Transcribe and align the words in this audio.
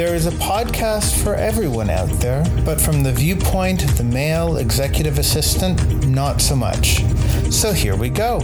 There 0.00 0.14
is 0.14 0.24
a 0.24 0.30
podcast 0.30 1.22
for 1.22 1.34
everyone 1.34 1.90
out 1.90 2.08
there, 2.20 2.42
but 2.64 2.80
from 2.80 3.02
the 3.02 3.12
viewpoint 3.12 3.84
of 3.84 3.98
the 3.98 4.04
male 4.04 4.56
executive 4.56 5.18
assistant, 5.18 6.06
not 6.08 6.40
so 6.40 6.56
much. 6.56 7.04
So 7.52 7.74
here 7.74 7.96
we 7.96 8.08
go. 8.08 8.40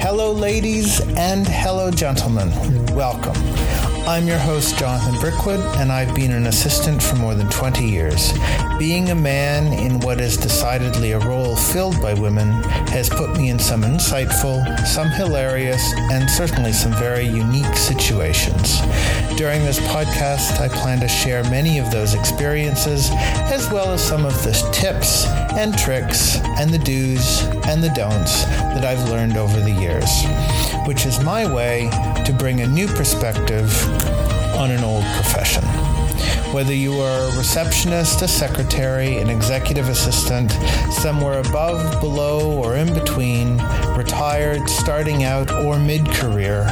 Hello, 0.00 0.32
ladies, 0.32 1.00
and 1.16 1.46
hello, 1.46 1.92
gentlemen. 1.92 2.50
Welcome. 2.86 3.89
I'm 4.06 4.26
your 4.26 4.38
host, 4.38 4.78
Jonathan 4.78 5.18
Brickwood, 5.20 5.60
and 5.76 5.92
I've 5.92 6.14
been 6.14 6.32
an 6.32 6.46
assistant 6.46 7.02
for 7.02 7.16
more 7.16 7.34
than 7.34 7.48
20 7.48 7.86
years. 7.86 8.32
Being 8.78 9.10
a 9.10 9.14
man 9.14 9.72
in 9.72 10.00
what 10.00 10.20
is 10.20 10.36
decidedly 10.36 11.12
a 11.12 11.18
role 11.18 11.54
filled 11.54 12.00
by 12.00 12.14
women 12.14 12.50
has 12.88 13.08
put 13.08 13.36
me 13.36 13.50
in 13.50 13.58
some 13.58 13.82
insightful, 13.82 14.64
some 14.86 15.08
hilarious, 15.10 15.92
and 16.10 16.28
certainly 16.28 16.72
some 16.72 16.92
very 16.94 17.24
unique 17.24 17.76
situations. 17.76 18.80
During 19.36 19.64
this 19.64 19.78
podcast, 19.80 20.60
I 20.60 20.68
plan 20.68 21.00
to 21.00 21.08
share 21.08 21.42
many 21.44 21.78
of 21.78 21.90
those 21.90 22.14
experiences, 22.14 23.10
as 23.12 23.70
well 23.70 23.92
as 23.92 24.02
some 24.02 24.24
of 24.24 24.34
the 24.42 24.52
tips 24.72 25.26
and 25.56 25.76
tricks 25.78 26.38
and 26.58 26.70
the 26.70 26.78
do's 26.78 27.42
and 27.66 27.82
the 27.82 27.92
don'ts 27.94 28.44
that 28.44 28.84
I've 28.84 29.08
learned 29.08 29.36
over 29.36 29.60
the 29.60 29.70
years, 29.70 30.10
which 30.86 31.06
is 31.06 31.22
my 31.22 31.52
way 31.52 31.88
to 32.24 32.32
bring 32.32 32.60
a 32.60 32.66
new 32.66 32.86
perspective 32.86 33.70
on 34.56 34.70
an 34.70 34.84
old 34.84 35.04
profession. 35.16 35.89
Whether 36.52 36.74
you 36.74 37.00
are 37.00 37.30
a 37.30 37.36
receptionist, 37.36 38.22
a 38.22 38.28
secretary, 38.28 39.18
an 39.18 39.28
executive 39.28 39.88
assistant, 39.88 40.50
somewhere 40.92 41.40
above, 41.40 42.00
below, 42.00 42.52
or 42.52 42.76
in 42.76 42.92
between, 42.92 43.58
retired, 43.96 44.68
starting 44.68 45.24
out, 45.24 45.52
or 45.52 45.78
mid 45.78 46.06
career, 46.10 46.66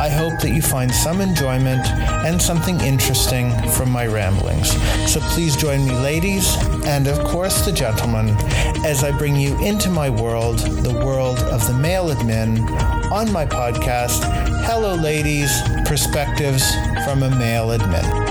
I 0.00 0.08
hope 0.08 0.40
that 0.40 0.50
you 0.50 0.62
find 0.62 0.90
some 0.90 1.20
enjoyment 1.20 1.86
and 2.24 2.40
something 2.40 2.80
interesting 2.80 3.50
from 3.70 3.90
my 3.90 4.06
ramblings. 4.06 4.70
So 5.12 5.20
please 5.20 5.56
join 5.56 5.84
me, 5.84 5.92
ladies, 5.92 6.56
and 6.84 7.06
of 7.06 7.18
course 7.24 7.64
the 7.64 7.72
gentlemen, 7.72 8.36
as 8.84 9.04
I 9.04 9.16
bring 9.16 9.36
you 9.36 9.58
into 9.64 9.90
my 9.90 10.08
world, 10.08 10.58
the 10.58 10.94
world 11.04 11.38
of 11.38 11.66
the 11.66 11.74
male 11.74 12.08
admin, 12.08 12.68
on 13.10 13.32
my 13.32 13.46
podcast, 13.46 14.22
Hello 14.64 14.94
Ladies 14.94 15.62
Perspectives 15.86 16.74
from 17.04 17.22
a 17.22 17.30
Male 17.30 17.68
Admin. 17.68 18.27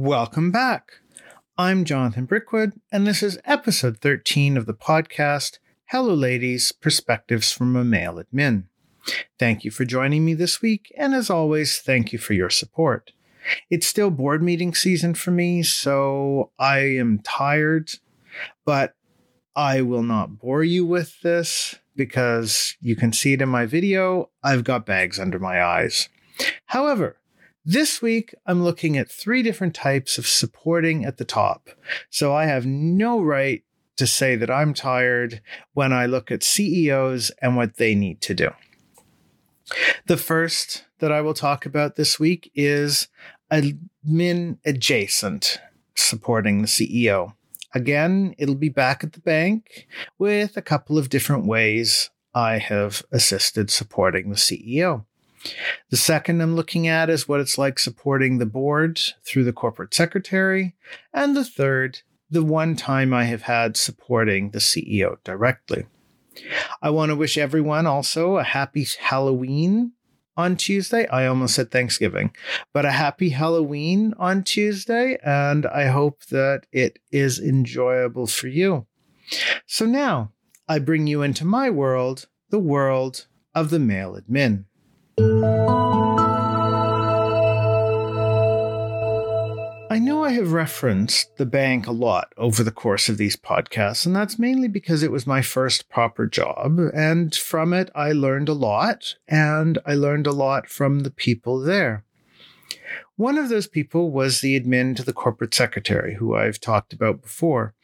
Welcome 0.00 0.52
back. 0.52 0.92
I'm 1.58 1.84
Jonathan 1.84 2.24
Brickwood, 2.24 2.74
and 2.92 3.04
this 3.04 3.20
is 3.20 3.36
episode 3.44 3.98
13 3.98 4.56
of 4.56 4.64
the 4.64 4.72
podcast 4.72 5.58
Hello 5.86 6.14
Ladies 6.14 6.70
Perspectives 6.70 7.50
from 7.50 7.74
a 7.74 7.82
Male 7.82 8.22
Admin. 8.22 8.66
Thank 9.40 9.64
you 9.64 9.72
for 9.72 9.84
joining 9.84 10.24
me 10.24 10.34
this 10.34 10.62
week, 10.62 10.94
and 10.96 11.16
as 11.16 11.30
always, 11.30 11.78
thank 11.78 12.12
you 12.12 12.18
for 12.20 12.34
your 12.34 12.48
support. 12.48 13.10
It's 13.70 13.88
still 13.88 14.10
board 14.10 14.40
meeting 14.40 14.72
season 14.72 15.14
for 15.14 15.32
me, 15.32 15.64
so 15.64 16.52
I 16.60 16.78
am 16.78 17.18
tired, 17.24 17.90
but 18.64 18.94
I 19.56 19.82
will 19.82 20.04
not 20.04 20.38
bore 20.38 20.62
you 20.62 20.86
with 20.86 21.20
this 21.22 21.74
because 21.96 22.76
you 22.80 22.94
can 22.94 23.12
see 23.12 23.32
it 23.32 23.42
in 23.42 23.48
my 23.48 23.66
video. 23.66 24.30
I've 24.44 24.62
got 24.62 24.86
bags 24.86 25.18
under 25.18 25.40
my 25.40 25.60
eyes. 25.60 26.08
However, 26.66 27.17
this 27.68 28.00
week, 28.00 28.34
I'm 28.46 28.64
looking 28.64 28.96
at 28.96 29.10
three 29.10 29.42
different 29.42 29.74
types 29.74 30.16
of 30.16 30.26
supporting 30.26 31.04
at 31.04 31.18
the 31.18 31.24
top. 31.26 31.68
So 32.08 32.34
I 32.34 32.46
have 32.46 32.64
no 32.64 33.20
right 33.20 33.62
to 33.98 34.06
say 34.06 34.36
that 34.36 34.50
I'm 34.50 34.72
tired 34.72 35.42
when 35.74 35.92
I 35.92 36.06
look 36.06 36.30
at 36.30 36.42
CEOs 36.42 37.30
and 37.42 37.56
what 37.56 37.76
they 37.76 37.94
need 37.94 38.22
to 38.22 38.32
do. 38.34 38.50
The 40.06 40.16
first 40.16 40.86
that 41.00 41.12
I 41.12 41.20
will 41.20 41.34
talk 41.34 41.66
about 41.66 41.96
this 41.96 42.18
week 42.18 42.50
is 42.54 43.08
admin 43.52 44.56
adjacent 44.64 45.60
supporting 45.94 46.62
the 46.62 46.68
CEO. 46.68 47.34
Again, 47.74 48.34
it'll 48.38 48.54
be 48.54 48.70
back 48.70 49.04
at 49.04 49.12
the 49.12 49.20
bank 49.20 49.86
with 50.18 50.56
a 50.56 50.62
couple 50.62 50.96
of 50.96 51.10
different 51.10 51.44
ways 51.44 52.08
I 52.34 52.56
have 52.56 53.02
assisted 53.12 53.70
supporting 53.70 54.30
the 54.30 54.36
CEO. 54.36 55.04
The 55.90 55.96
second 55.96 56.40
I'm 56.40 56.56
looking 56.56 56.88
at 56.88 57.10
is 57.10 57.28
what 57.28 57.40
it's 57.40 57.58
like 57.58 57.78
supporting 57.78 58.38
the 58.38 58.46
board 58.46 59.00
through 59.24 59.44
the 59.44 59.52
corporate 59.52 59.94
secretary. 59.94 60.76
And 61.12 61.36
the 61.36 61.44
third, 61.44 62.02
the 62.30 62.44
one 62.44 62.76
time 62.76 63.14
I 63.14 63.24
have 63.24 63.42
had 63.42 63.76
supporting 63.76 64.50
the 64.50 64.58
CEO 64.58 65.16
directly. 65.24 65.86
I 66.82 66.90
want 66.90 67.10
to 67.10 67.16
wish 67.16 67.38
everyone 67.38 67.86
also 67.86 68.36
a 68.36 68.44
happy 68.44 68.86
Halloween 69.00 69.92
on 70.36 70.56
Tuesday. 70.56 71.06
I 71.08 71.26
almost 71.26 71.54
said 71.54 71.70
Thanksgiving, 71.70 72.32
but 72.72 72.84
a 72.84 72.92
happy 72.92 73.30
Halloween 73.30 74.14
on 74.18 74.44
Tuesday. 74.44 75.18
And 75.24 75.66
I 75.66 75.86
hope 75.86 76.24
that 76.26 76.66
it 76.70 77.00
is 77.10 77.40
enjoyable 77.40 78.26
for 78.26 78.46
you. 78.46 78.86
So 79.66 79.84
now 79.84 80.32
I 80.68 80.78
bring 80.78 81.06
you 81.06 81.22
into 81.22 81.44
my 81.44 81.70
world, 81.70 82.28
the 82.50 82.58
world 82.58 83.26
of 83.54 83.70
the 83.70 83.80
male 83.80 84.16
admin. 84.16 84.64
I 89.90 89.98
know 90.00 90.22
I 90.22 90.30
have 90.32 90.52
referenced 90.52 91.36
the 91.38 91.46
bank 91.46 91.86
a 91.86 91.92
lot 91.92 92.32
over 92.36 92.62
the 92.62 92.70
course 92.70 93.08
of 93.08 93.16
these 93.16 93.36
podcasts, 93.36 94.06
and 94.06 94.14
that's 94.14 94.38
mainly 94.38 94.68
because 94.68 95.02
it 95.02 95.10
was 95.10 95.26
my 95.26 95.42
first 95.42 95.88
proper 95.88 96.26
job. 96.26 96.78
And 96.94 97.34
from 97.34 97.72
it, 97.72 97.90
I 97.94 98.12
learned 98.12 98.48
a 98.48 98.54
lot, 98.54 99.16
and 99.26 99.78
I 99.84 99.94
learned 99.94 100.26
a 100.26 100.32
lot 100.32 100.68
from 100.68 101.00
the 101.00 101.10
people 101.10 101.58
there. 101.58 102.04
One 103.16 103.36
of 103.36 103.48
those 103.48 103.66
people 103.66 104.12
was 104.12 104.40
the 104.40 104.60
admin 104.60 104.94
to 104.96 105.02
the 105.02 105.12
corporate 105.12 105.52
secretary, 105.52 106.14
who 106.14 106.36
I've 106.36 106.60
talked 106.60 106.92
about 106.92 107.22
before. 107.22 107.74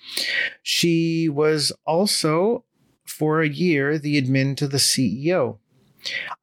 She 0.62 1.28
was 1.28 1.72
also, 1.84 2.64
for 3.04 3.40
a 3.40 3.48
year, 3.48 3.98
the 3.98 4.22
admin 4.22 4.56
to 4.58 4.68
the 4.68 4.76
CEO. 4.76 5.58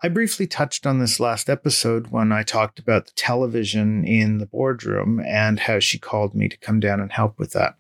I 0.02 0.08
briefly 0.08 0.48
touched 0.48 0.88
on 0.88 1.00
this 1.00 1.20
last 1.20 1.50
episode 1.50 2.08
when 2.08 2.32
I 2.32 2.44
talked 2.44 2.80
about 2.80 3.06
the 3.06 3.12
television 3.14 4.06
in 4.06 4.40
the 4.40 4.46
boardroom 4.46 5.22
and 5.26 5.60
how 5.60 5.80
she 5.80 6.00
called 6.00 6.36
me 6.36 6.50
to 6.50 6.58
come 6.58 6.80
down 6.80 7.00
and 7.00 7.12
help 7.12 7.38
with 7.38 7.54
that. 7.54 7.76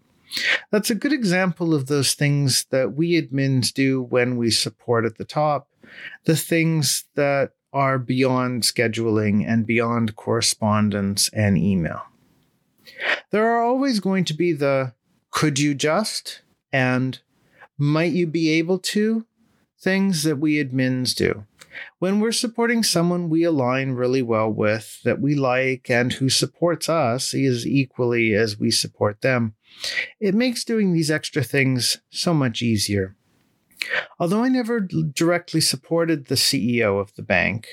That's 0.71 0.89
a 0.89 0.95
good 0.95 1.13
example 1.13 1.73
of 1.73 1.87
those 1.87 2.13
things 2.13 2.65
that 2.69 2.93
we 2.93 3.21
admins 3.21 3.73
do 3.73 4.01
when 4.01 4.37
we 4.37 4.51
support 4.51 5.05
at 5.05 5.17
the 5.17 5.25
top, 5.25 5.67
the 6.25 6.35
things 6.35 7.05
that 7.15 7.51
are 7.73 7.97
beyond 7.97 8.63
scheduling 8.63 9.45
and 9.47 9.65
beyond 9.65 10.15
correspondence 10.15 11.29
and 11.29 11.57
email. 11.57 12.03
There 13.31 13.49
are 13.49 13.63
always 13.63 13.99
going 13.99 14.25
to 14.25 14.33
be 14.33 14.53
the 14.53 14.93
could 15.31 15.59
you 15.59 15.73
just 15.73 16.41
and 16.71 17.19
might 17.77 18.11
you 18.11 18.27
be 18.27 18.49
able 18.51 18.79
to 18.79 19.25
things 19.79 20.23
that 20.23 20.37
we 20.37 20.63
admins 20.63 21.15
do. 21.15 21.45
When 21.99 22.19
we're 22.19 22.31
supporting 22.31 22.83
someone 22.83 23.29
we 23.29 23.43
align 23.43 23.91
really 23.91 24.21
well 24.21 24.51
with, 24.51 25.01
that 25.03 25.21
we 25.21 25.35
like, 25.35 25.89
and 25.89 26.13
who 26.13 26.29
supports 26.29 26.89
us 26.89 27.33
as 27.33 27.65
equally 27.65 28.33
as 28.33 28.59
we 28.59 28.71
support 28.71 29.21
them, 29.21 29.55
it 30.19 30.35
makes 30.35 30.63
doing 30.63 30.93
these 30.93 31.11
extra 31.11 31.43
things 31.43 31.99
so 32.09 32.33
much 32.33 32.61
easier. 32.61 33.15
Although 34.19 34.43
I 34.43 34.49
never 34.49 34.79
directly 34.79 35.61
supported 35.61 36.25
the 36.25 36.35
CEO 36.35 36.99
of 36.99 37.15
the 37.15 37.23
bank, 37.23 37.67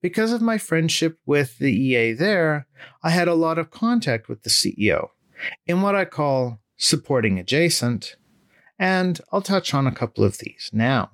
because 0.00 0.32
of 0.32 0.40
my 0.40 0.56
friendship 0.56 1.18
with 1.26 1.58
the 1.58 1.72
EA 1.72 2.12
there, 2.12 2.66
I 3.02 3.10
had 3.10 3.28
a 3.28 3.34
lot 3.34 3.58
of 3.58 3.70
contact 3.70 4.28
with 4.28 4.42
the 4.42 4.50
CEO 4.50 5.08
in 5.66 5.82
what 5.82 5.94
I 5.94 6.04
call 6.06 6.60
supporting 6.76 7.38
adjacent, 7.38 8.16
and 8.78 9.20
I'll 9.30 9.42
touch 9.42 9.74
on 9.74 9.86
a 9.86 9.94
couple 9.94 10.24
of 10.24 10.38
these 10.38 10.70
now. 10.72 11.10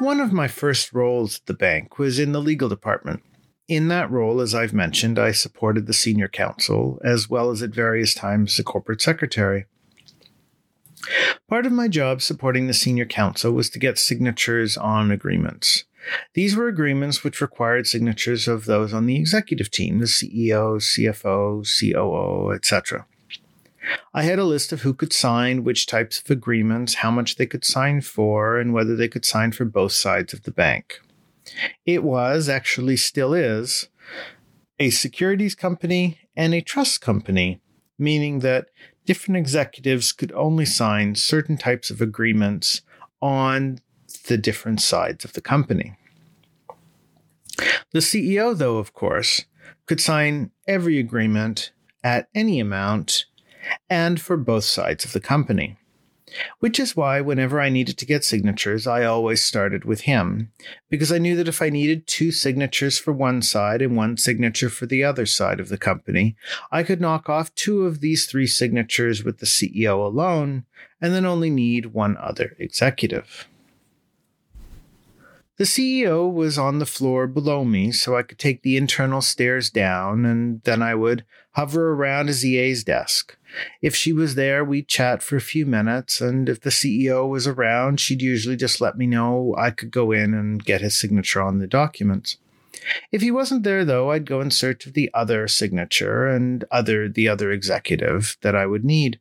One 0.00 0.20
of 0.20 0.32
my 0.32 0.46
first 0.46 0.92
roles 0.92 1.40
at 1.40 1.46
the 1.46 1.54
bank 1.54 1.98
was 1.98 2.20
in 2.20 2.30
the 2.30 2.40
legal 2.40 2.68
department. 2.68 3.20
In 3.66 3.88
that 3.88 4.08
role, 4.08 4.40
as 4.40 4.54
I've 4.54 4.72
mentioned, 4.72 5.18
I 5.18 5.32
supported 5.32 5.86
the 5.86 5.92
senior 5.92 6.28
counsel 6.28 7.00
as 7.02 7.28
well 7.28 7.50
as 7.50 7.62
at 7.62 7.70
various 7.70 8.14
times 8.14 8.56
the 8.56 8.62
corporate 8.62 9.02
secretary. 9.02 9.66
Part 11.48 11.66
of 11.66 11.72
my 11.72 11.88
job 11.88 12.22
supporting 12.22 12.68
the 12.68 12.74
senior 12.74 13.06
counsel 13.06 13.50
was 13.52 13.70
to 13.70 13.80
get 13.80 13.98
signatures 13.98 14.76
on 14.76 15.10
agreements. 15.10 15.84
These 16.34 16.54
were 16.54 16.68
agreements 16.68 17.24
which 17.24 17.40
required 17.40 17.88
signatures 17.88 18.46
of 18.46 18.66
those 18.66 18.94
on 18.94 19.06
the 19.06 19.16
executive 19.16 19.68
team, 19.68 19.98
the 19.98 20.06
CEO, 20.06 20.78
CFO, 20.78 21.66
COO, 21.66 22.52
etc. 22.52 23.04
I 24.12 24.22
had 24.22 24.38
a 24.38 24.44
list 24.44 24.72
of 24.72 24.82
who 24.82 24.94
could 24.94 25.12
sign 25.12 25.64
which 25.64 25.86
types 25.86 26.20
of 26.20 26.30
agreements, 26.30 26.94
how 26.94 27.10
much 27.10 27.36
they 27.36 27.46
could 27.46 27.64
sign 27.64 28.00
for, 28.00 28.58
and 28.58 28.72
whether 28.72 28.96
they 28.96 29.08
could 29.08 29.24
sign 29.24 29.52
for 29.52 29.64
both 29.64 29.92
sides 29.92 30.32
of 30.32 30.42
the 30.42 30.50
bank. 30.50 31.00
It 31.86 32.02
was, 32.02 32.48
actually 32.48 32.96
still 32.96 33.32
is, 33.32 33.88
a 34.78 34.90
securities 34.90 35.54
company 35.54 36.18
and 36.36 36.54
a 36.54 36.60
trust 36.60 37.00
company 37.00 37.60
meaning 37.98 38.38
that 38.40 38.68
different 39.04 39.36
executives 39.36 40.12
could 40.12 40.32
only 40.32 40.64
sign 40.64 41.14
certain 41.14 41.56
types 41.56 41.90
of 41.90 42.00
agreements 42.00 42.82
on 43.20 43.80
the 44.28 44.38
different 44.38 44.80
sides 44.80 45.24
of 45.24 45.32
the 45.32 45.40
company. 45.40 45.96
The 47.90 47.98
CEO, 47.98 48.56
though, 48.56 48.78
of 48.78 48.92
course, 48.92 49.44
could 49.86 50.00
sign 50.00 50.52
every 50.68 50.98
agreement 50.98 51.72
at 52.04 52.28
any 52.34 52.60
amount 52.60 53.26
and 53.88 54.20
for 54.20 54.36
both 54.36 54.64
sides 54.64 55.04
of 55.04 55.12
the 55.12 55.20
company. 55.20 55.76
Which 56.58 56.78
is 56.78 56.96
why, 56.96 57.20
whenever 57.20 57.60
I 57.60 57.68
needed 57.70 57.96
to 57.98 58.06
get 58.06 58.24
signatures, 58.24 58.86
I 58.86 59.04
always 59.04 59.42
started 59.42 59.84
with 59.84 60.02
him, 60.02 60.52
because 60.90 61.10
I 61.10 61.18
knew 61.18 61.36
that 61.36 61.48
if 61.48 61.62
I 61.62 61.70
needed 61.70 62.06
two 62.06 62.32
signatures 62.32 62.98
for 62.98 63.12
one 63.12 63.40
side 63.40 63.80
and 63.80 63.96
one 63.96 64.16
signature 64.16 64.68
for 64.68 64.84
the 64.84 65.02
other 65.02 65.24
side 65.24 65.58
of 65.58 65.68
the 65.70 65.78
company, 65.78 66.36
I 66.70 66.82
could 66.82 67.00
knock 67.00 67.28
off 67.28 67.54
two 67.54 67.86
of 67.86 68.00
these 68.00 68.26
three 68.26 68.46
signatures 68.46 69.24
with 69.24 69.38
the 69.38 69.46
CEO 69.46 70.04
alone, 70.04 70.66
and 71.00 71.14
then 71.14 71.24
only 71.24 71.50
need 71.50 71.86
one 71.86 72.16
other 72.18 72.56
executive. 72.58 73.48
The 75.56 75.64
CEO 75.64 76.32
was 76.32 76.56
on 76.58 76.78
the 76.78 76.86
floor 76.86 77.26
below 77.26 77.64
me, 77.64 77.90
so 77.90 78.16
I 78.16 78.22
could 78.22 78.38
take 78.38 78.62
the 78.62 78.76
internal 78.76 79.20
stairs 79.20 79.70
down, 79.70 80.24
and 80.24 80.62
then 80.62 80.82
I 80.82 80.94
would 80.94 81.24
hover 81.52 81.94
around 81.94 82.28
his 82.28 82.44
EA's 82.44 82.84
desk. 82.84 83.36
If 83.80 83.94
she 83.94 84.12
was 84.12 84.34
there, 84.34 84.64
we'd 84.64 84.88
chat 84.88 85.22
for 85.22 85.36
a 85.36 85.40
few 85.40 85.64
minutes, 85.64 86.20
and 86.20 86.48
if 86.48 86.60
the 86.60 86.70
CEO 86.70 87.28
was 87.28 87.46
around, 87.46 88.00
she'd 88.00 88.22
usually 88.22 88.56
just 88.56 88.80
let 88.80 88.98
me 88.98 89.06
know 89.06 89.54
I 89.58 89.70
could 89.70 89.90
go 89.90 90.12
in 90.12 90.34
and 90.34 90.64
get 90.64 90.80
his 90.80 90.98
signature 90.98 91.40
on 91.40 91.58
the 91.58 91.66
documents. 91.66 92.36
If 93.10 93.22
he 93.22 93.30
wasn't 93.30 93.64
there, 93.64 93.84
though, 93.84 94.10
I'd 94.10 94.26
go 94.26 94.40
in 94.40 94.50
search 94.50 94.86
of 94.86 94.94
the 94.94 95.10
other 95.14 95.48
signature 95.48 96.26
and 96.26 96.64
other 96.70 97.08
the 97.08 97.28
other 97.28 97.50
executive 97.50 98.36
that 98.42 98.54
I 98.54 98.66
would 98.66 98.84
need. 98.84 99.18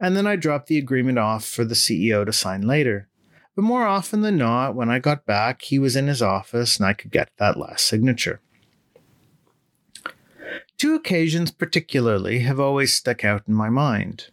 And 0.00 0.16
then 0.16 0.26
I'd 0.26 0.40
drop 0.40 0.66
the 0.66 0.78
agreement 0.78 1.18
off 1.18 1.44
for 1.44 1.64
the 1.64 1.74
CEO 1.74 2.26
to 2.26 2.32
sign 2.32 2.62
later. 2.62 3.08
But 3.54 3.62
more 3.62 3.86
often 3.86 4.22
than 4.22 4.36
not, 4.36 4.74
when 4.74 4.90
I 4.90 4.98
got 4.98 5.26
back, 5.26 5.62
he 5.62 5.78
was 5.78 5.96
in 5.96 6.08
his 6.08 6.20
office 6.20 6.76
and 6.76 6.86
I 6.86 6.92
could 6.92 7.12
get 7.12 7.30
that 7.38 7.56
last 7.56 7.86
signature. 7.86 8.40
Two 10.78 10.94
occasions, 10.94 11.50
particularly, 11.50 12.40
have 12.40 12.60
always 12.60 12.92
stuck 12.92 13.24
out 13.24 13.42
in 13.46 13.54
my 13.54 13.70
mind. 13.70 14.28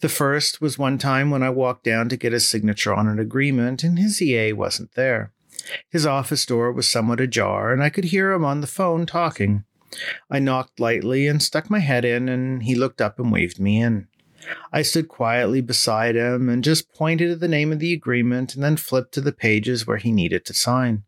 The 0.00 0.08
first 0.08 0.60
was 0.60 0.78
one 0.78 0.98
time 0.98 1.30
when 1.30 1.42
I 1.42 1.50
walked 1.50 1.84
down 1.84 2.08
to 2.08 2.16
get 2.16 2.32
his 2.32 2.48
signature 2.48 2.94
on 2.94 3.08
an 3.08 3.18
agreement 3.18 3.82
and 3.82 3.98
his 3.98 4.22
EA 4.22 4.52
wasn't 4.52 4.94
there. 4.94 5.32
His 5.90 6.06
office 6.06 6.46
door 6.46 6.72
was 6.72 6.88
somewhat 6.88 7.20
ajar 7.20 7.72
and 7.72 7.82
I 7.82 7.90
could 7.90 8.04
hear 8.06 8.32
him 8.32 8.44
on 8.44 8.60
the 8.60 8.66
phone 8.66 9.06
talking. 9.06 9.64
I 10.30 10.38
knocked 10.38 10.80
lightly 10.80 11.26
and 11.26 11.42
stuck 11.42 11.70
my 11.70 11.78
head 11.78 12.04
in, 12.04 12.28
and 12.28 12.62
he 12.62 12.74
looked 12.74 13.00
up 13.00 13.18
and 13.18 13.32
waved 13.32 13.58
me 13.58 13.80
in. 13.80 14.08
I 14.72 14.82
stood 14.82 15.08
quietly 15.08 15.60
beside 15.60 16.16
him 16.16 16.48
and 16.48 16.62
just 16.62 16.92
pointed 16.92 17.30
at 17.30 17.40
the 17.40 17.48
name 17.48 17.72
of 17.72 17.78
the 17.78 17.92
agreement 17.92 18.54
and 18.54 18.62
then 18.62 18.76
flipped 18.76 19.12
to 19.14 19.20
the 19.20 19.32
pages 19.32 19.86
where 19.86 19.96
he 19.96 20.12
needed 20.12 20.44
to 20.46 20.54
sign. 20.54 21.04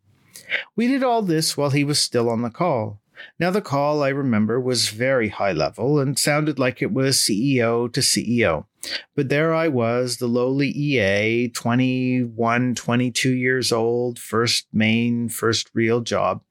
We 0.74 0.88
did 0.88 1.02
all 1.02 1.22
this 1.22 1.56
while 1.56 1.70
he 1.70 1.84
was 1.84 1.98
still 1.98 2.28
on 2.28 2.42
the 2.42 2.50
call. 2.50 3.00
Now, 3.38 3.50
the 3.50 3.62
call, 3.62 4.03
I 4.03 4.09
remember, 4.09 4.61
was 4.61 4.88
very 4.88 5.29
high 5.29 5.53
level 5.53 5.99
and 5.99 6.19
sounded 6.19 6.59
like 6.59 6.82
it 6.82 6.93
was 6.93 7.17
CEO 7.17 7.93
to 7.93 8.00
CEO. 8.00 8.67
But 9.15 9.29
there 9.29 9.53
I 9.53 9.69
was, 9.69 10.17
the 10.17 10.26
lowly 10.26 10.69
EA, 10.69 11.49
21, 11.49 12.75
22 12.75 13.31
years 13.31 13.73
old, 13.73 14.19
first 14.19 14.69
main, 14.73 15.29
first 15.29 15.70
real 15.75 16.00
job, 16.00 16.43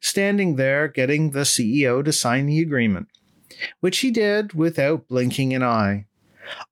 standing 0.00 0.56
there 0.56 0.88
getting 0.88 1.30
the 1.30 1.40
CEO 1.40 2.04
to 2.04 2.12
sign 2.12 2.46
the 2.46 2.60
agreement, 2.60 3.08
which 3.80 3.98
he 3.98 4.10
did 4.10 4.52
without 4.52 5.08
blinking 5.08 5.54
an 5.54 5.62
eye. 5.62 6.06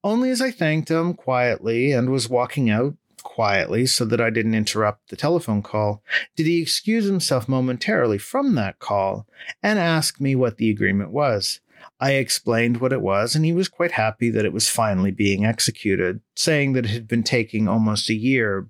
Only 0.03 0.31
as 0.31 0.41
I 0.41 0.51
thanked 0.51 0.91
him 0.91 1.15
quietly 1.15 1.93
and 1.93 2.11
was 2.11 2.29
walking 2.29 2.71
out 2.71 2.95
quietly 3.25 3.87
so 3.87 4.05
that 4.05 4.21
I 4.21 4.31
didn't 4.31 4.55
interrupt 4.55 5.09
the 5.09 5.17
telephone 5.17 5.62
call 5.62 6.03
did 6.37 6.47
he 6.47 6.62
excuse 6.62 7.06
himself 7.06 7.49
momentarily 7.49 8.19
from 8.19 8.55
that 8.55 8.79
call 8.79 9.26
and 9.62 9.79
ask 9.79 10.21
me 10.21 10.37
what 10.37 10.59
the 10.59 10.71
agreement 10.71 11.11
was. 11.11 11.61
I 11.99 12.12
explained 12.12 12.79
what 12.79 12.93
it 12.93 13.00
was, 13.00 13.35
and 13.35 13.44
he 13.44 13.53
was 13.53 13.69
quite 13.69 13.93
happy 13.93 14.31
that 14.31 14.44
it 14.44 14.53
was 14.53 14.69
finally 14.69 15.11
being 15.11 15.44
executed, 15.44 16.21
saying 16.35 16.73
that 16.75 16.87
it 16.87 16.91
had 16.91 17.09
been 17.09 17.23
taking 17.23 17.69
almost 17.69 18.09
a 18.09 18.15
year 18.15 18.69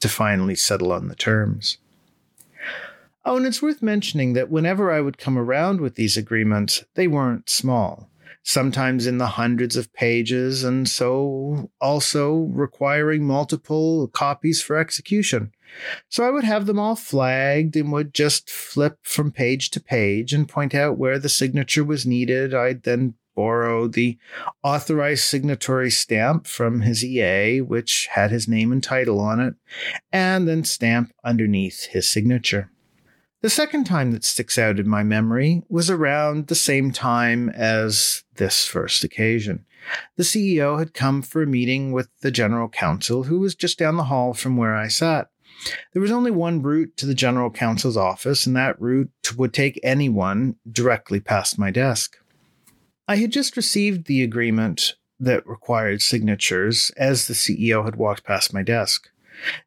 to 0.00 0.08
finally 0.08 0.54
settle 0.54 0.92
on 0.92 1.08
the 1.08 1.14
terms. 1.14 1.78
Oh, 3.24 3.36
and 3.36 3.46
it's 3.46 3.62
worth 3.62 3.82
mentioning 3.82 4.32
that 4.32 4.50
whenever 4.50 4.90
I 4.90 5.00
would 5.00 5.18
come 5.18 5.38
around 5.38 5.80
with 5.80 5.96
these 5.96 6.16
agreements, 6.16 6.84
they 6.94 7.06
weren't 7.06 7.50
small 7.50 8.07
sometimes 8.42 9.06
in 9.06 9.18
the 9.18 9.26
hundreds 9.26 9.76
of 9.76 9.92
pages, 9.92 10.64
and 10.64 10.88
so 10.88 11.70
also 11.80 12.48
requiring 12.50 13.24
multiple 13.24 14.08
copies 14.08 14.62
for 14.62 14.76
execution. 14.76 15.52
So 16.08 16.26
I 16.26 16.30
would 16.30 16.44
have 16.44 16.66
them 16.66 16.78
all 16.78 16.96
flagged 16.96 17.76
and 17.76 17.92
would 17.92 18.14
just 18.14 18.48
flip 18.48 18.98
from 19.02 19.32
page 19.32 19.70
to 19.70 19.80
page 19.80 20.32
and 20.32 20.48
point 20.48 20.74
out 20.74 20.98
where 20.98 21.18
the 21.18 21.28
signature 21.28 21.84
was 21.84 22.06
needed. 22.06 22.54
I'd 22.54 22.84
then 22.84 23.14
borrow 23.38 23.86
the 23.86 24.18
authorized 24.64 25.22
signatory 25.22 25.90
stamp 25.90 26.46
from 26.46 26.80
his 26.80 27.04
EA, 27.04 27.60
which 27.60 28.08
had 28.10 28.32
his 28.32 28.48
name 28.48 28.72
and 28.72 28.82
title 28.82 29.20
on 29.20 29.38
it, 29.38 29.54
and 30.10 30.48
then 30.48 30.64
stamp 30.64 31.12
underneath 31.22 31.84
his 31.84 32.08
signature. 32.08 32.72
The 33.40 33.50
second 33.50 33.84
time 33.84 34.10
that 34.10 34.24
sticks 34.24 34.58
out 34.58 34.80
in 34.80 34.88
my 34.88 35.04
memory 35.04 35.62
was 35.68 35.90
around 35.90 36.48
the 36.48 36.56
same 36.56 36.90
time 36.90 37.48
as 37.50 38.24
this 38.34 38.66
first 38.66 39.04
occasion. 39.04 39.64
The 40.16 40.24
CEO 40.24 40.80
had 40.80 40.92
come 40.92 41.22
for 41.22 41.42
a 41.42 41.46
meeting 41.46 41.92
with 41.92 42.08
the 42.20 42.32
general 42.32 42.68
counsel, 42.68 43.24
who 43.24 43.38
was 43.38 43.54
just 43.54 43.78
down 43.78 43.96
the 43.96 44.04
hall 44.04 44.34
from 44.34 44.56
where 44.56 44.74
I 44.74 44.88
sat. 44.88 45.28
There 45.92 46.02
was 46.02 46.10
only 46.10 46.32
one 46.32 46.62
route 46.62 46.96
to 46.96 47.06
the 47.06 47.14
general 47.14 47.50
counsel's 47.50 47.96
office, 47.96 48.44
and 48.44 48.56
that 48.56 48.80
route 48.80 49.10
would 49.36 49.54
take 49.54 49.78
anyone 49.84 50.56
directly 50.70 51.20
past 51.20 51.60
my 51.60 51.70
desk. 51.70 52.16
I 53.06 53.16
had 53.16 53.30
just 53.30 53.56
received 53.56 54.06
the 54.06 54.24
agreement 54.24 54.96
that 55.20 55.46
required 55.46 56.02
signatures 56.02 56.90
as 56.96 57.28
the 57.28 57.34
CEO 57.34 57.84
had 57.84 57.96
walked 57.96 58.24
past 58.24 58.52
my 58.52 58.64
desk. 58.64 59.08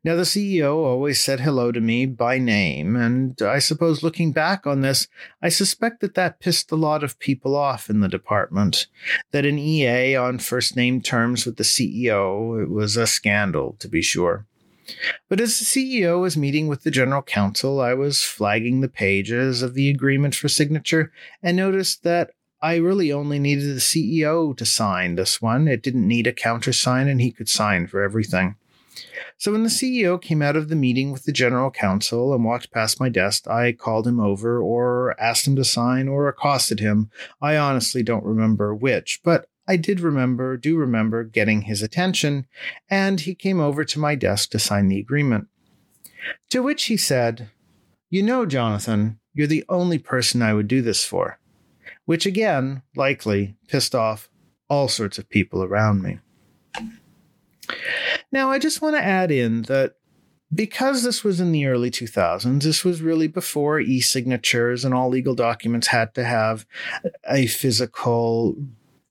Now, 0.03 0.15
the 0.15 0.23
CEO 0.23 0.75
always 0.75 1.21
said 1.21 1.39
hello 1.39 1.71
to 1.71 1.79
me 1.79 2.05
by 2.05 2.37
name, 2.37 2.95
and 2.95 3.41
I 3.41 3.59
suppose 3.59 4.03
looking 4.03 4.31
back 4.31 4.67
on 4.67 4.81
this, 4.81 5.07
I 5.41 5.49
suspect 5.49 6.01
that 6.01 6.15
that 6.15 6.39
pissed 6.39 6.71
a 6.71 6.75
lot 6.75 7.03
of 7.03 7.19
people 7.19 7.55
off 7.55 7.89
in 7.89 7.99
the 7.99 8.09
department. 8.09 8.87
That 9.31 9.45
an 9.45 9.57
EA 9.57 10.15
on 10.15 10.39
first 10.39 10.75
name 10.75 11.01
terms 11.01 11.45
with 11.45 11.57
the 11.57 11.63
CEO, 11.63 12.61
it 12.61 12.69
was 12.69 12.97
a 12.97 13.07
scandal, 13.07 13.75
to 13.79 13.87
be 13.87 14.01
sure. 14.01 14.45
But 15.29 15.39
as 15.39 15.59
the 15.59 15.65
CEO 15.65 16.21
was 16.21 16.35
meeting 16.35 16.67
with 16.67 16.83
the 16.83 16.91
general 16.91 17.21
counsel, 17.21 17.79
I 17.79 17.93
was 17.93 18.23
flagging 18.23 18.81
the 18.81 18.89
pages 18.89 19.61
of 19.61 19.73
the 19.73 19.89
agreement 19.89 20.35
for 20.35 20.49
signature 20.49 21.11
and 21.41 21.55
noticed 21.55 22.03
that 22.03 22.31
I 22.61 22.75
really 22.75 23.11
only 23.11 23.39
needed 23.39 23.75
the 23.75 23.79
CEO 23.79 24.55
to 24.55 24.65
sign 24.65 25.15
this 25.15 25.41
one. 25.41 25.67
It 25.67 25.81
didn't 25.81 26.07
need 26.07 26.27
a 26.27 26.33
countersign, 26.33 27.07
and 27.07 27.19
he 27.19 27.31
could 27.31 27.49
sign 27.49 27.87
for 27.87 28.03
everything. 28.03 28.55
So 29.37 29.51
when 29.51 29.63
the 29.63 29.69
CEO 29.69 30.21
came 30.21 30.41
out 30.41 30.55
of 30.55 30.69
the 30.69 30.75
meeting 30.75 31.11
with 31.11 31.23
the 31.23 31.31
general 31.31 31.71
counsel 31.71 32.33
and 32.33 32.43
walked 32.43 32.71
past 32.71 32.99
my 32.99 33.09
desk, 33.09 33.47
I 33.47 33.71
called 33.71 34.07
him 34.07 34.19
over 34.19 34.61
or 34.61 35.19
asked 35.19 35.47
him 35.47 35.55
to 35.55 35.63
sign 35.63 36.07
or 36.07 36.27
accosted 36.27 36.79
him. 36.79 37.09
I 37.41 37.57
honestly 37.57 38.03
don't 38.03 38.25
remember 38.25 38.75
which, 38.75 39.21
but 39.23 39.47
I 39.67 39.77
did 39.77 39.99
remember, 39.99 40.57
do 40.57 40.75
remember 40.77 41.23
getting 41.23 41.63
his 41.63 41.81
attention, 41.81 42.45
and 42.89 43.21
he 43.21 43.35
came 43.35 43.59
over 43.59 43.85
to 43.85 43.99
my 43.99 44.15
desk 44.15 44.51
to 44.51 44.59
sign 44.59 44.89
the 44.89 44.99
agreement. 44.99 45.47
To 46.49 46.61
which 46.61 46.85
he 46.85 46.97
said, 46.97 47.49
You 48.09 48.23
know, 48.23 48.45
Jonathan, 48.45 49.19
you're 49.33 49.47
the 49.47 49.65
only 49.69 49.97
person 49.97 50.41
I 50.41 50.53
would 50.53 50.67
do 50.67 50.81
this 50.81 51.05
for. 51.05 51.39
Which 52.05 52.25
again, 52.25 52.81
likely, 52.95 53.55
pissed 53.67 53.95
off 53.95 54.29
all 54.69 54.87
sorts 54.87 55.17
of 55.17 55.29
people 55.29 55.63
around 55.63 56.01
me. 56.01 56.19
Now, 58.31 58.49
I 58.51 58.59
just 58.59 58.81
want 58.81 58.95
to 58.95 59.03
add 59.03 59.31
in 59.31 59.63
that 59.63 59.95
because 60.53 61.03
this 61.03 61.23
was 61.23 61.39
in 61.39 61.51
the 61.51 61.65
early 61.65 61.91
2000s, 61.91 62.61
this 62.63 62.83
was 62.83 63.01
really 63.01 63.27
before 63.27 63.79
e 63.79 64.01
signatures 64.01 64.83
and 64.83 64.93
all 64.93 65.09
legal 65.09 65.35
documents 65.35 65.87
had 65.87 66.13
to 66.15 66.23
have 66.23 66.65
a 67.29 67.47
physical 67.47 68.55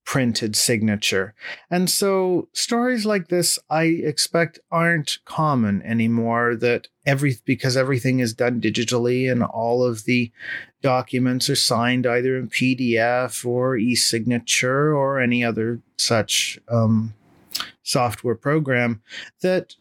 printed 0.05 0.57
signature. 0.57 1.35
And 1.71 1.88
so 1.88 2.49
stories 2.52 3.07
like 3.07 3.29
this, 3.29 3.61
I 3.71 3.85
expect, 3.85 4.59
aren't 4.71 5.19
common 5.25 5.83
anymore 5.83 6.57
that 6.57 6.88
every, 7.07 7.37
because 7.45 7.76
everything 7.76 8.19
is 8.19 8.35
done 8.35 8.61
digitally 8.61 9.31
and 9.31 9.45
all 9.45 9.85
of 9.85 10.05
the 10.05 10.33
documents 10.83 11.49
are 11.49 11.55
signed 11.55 12.07
either 12.07 12.37
in 12.37 12.49
PDF 12.49 13.47
or 13.47 13.76
e 13.76 13.95
signature 13.95 14.93
or 14.95 15.21
any 15.21 15.45
other 15.45 15.81
such 15.97 16.59
um, 16.69 17.14
software 17.83 18.35
program 18.35 19.02
that 19.42 19.75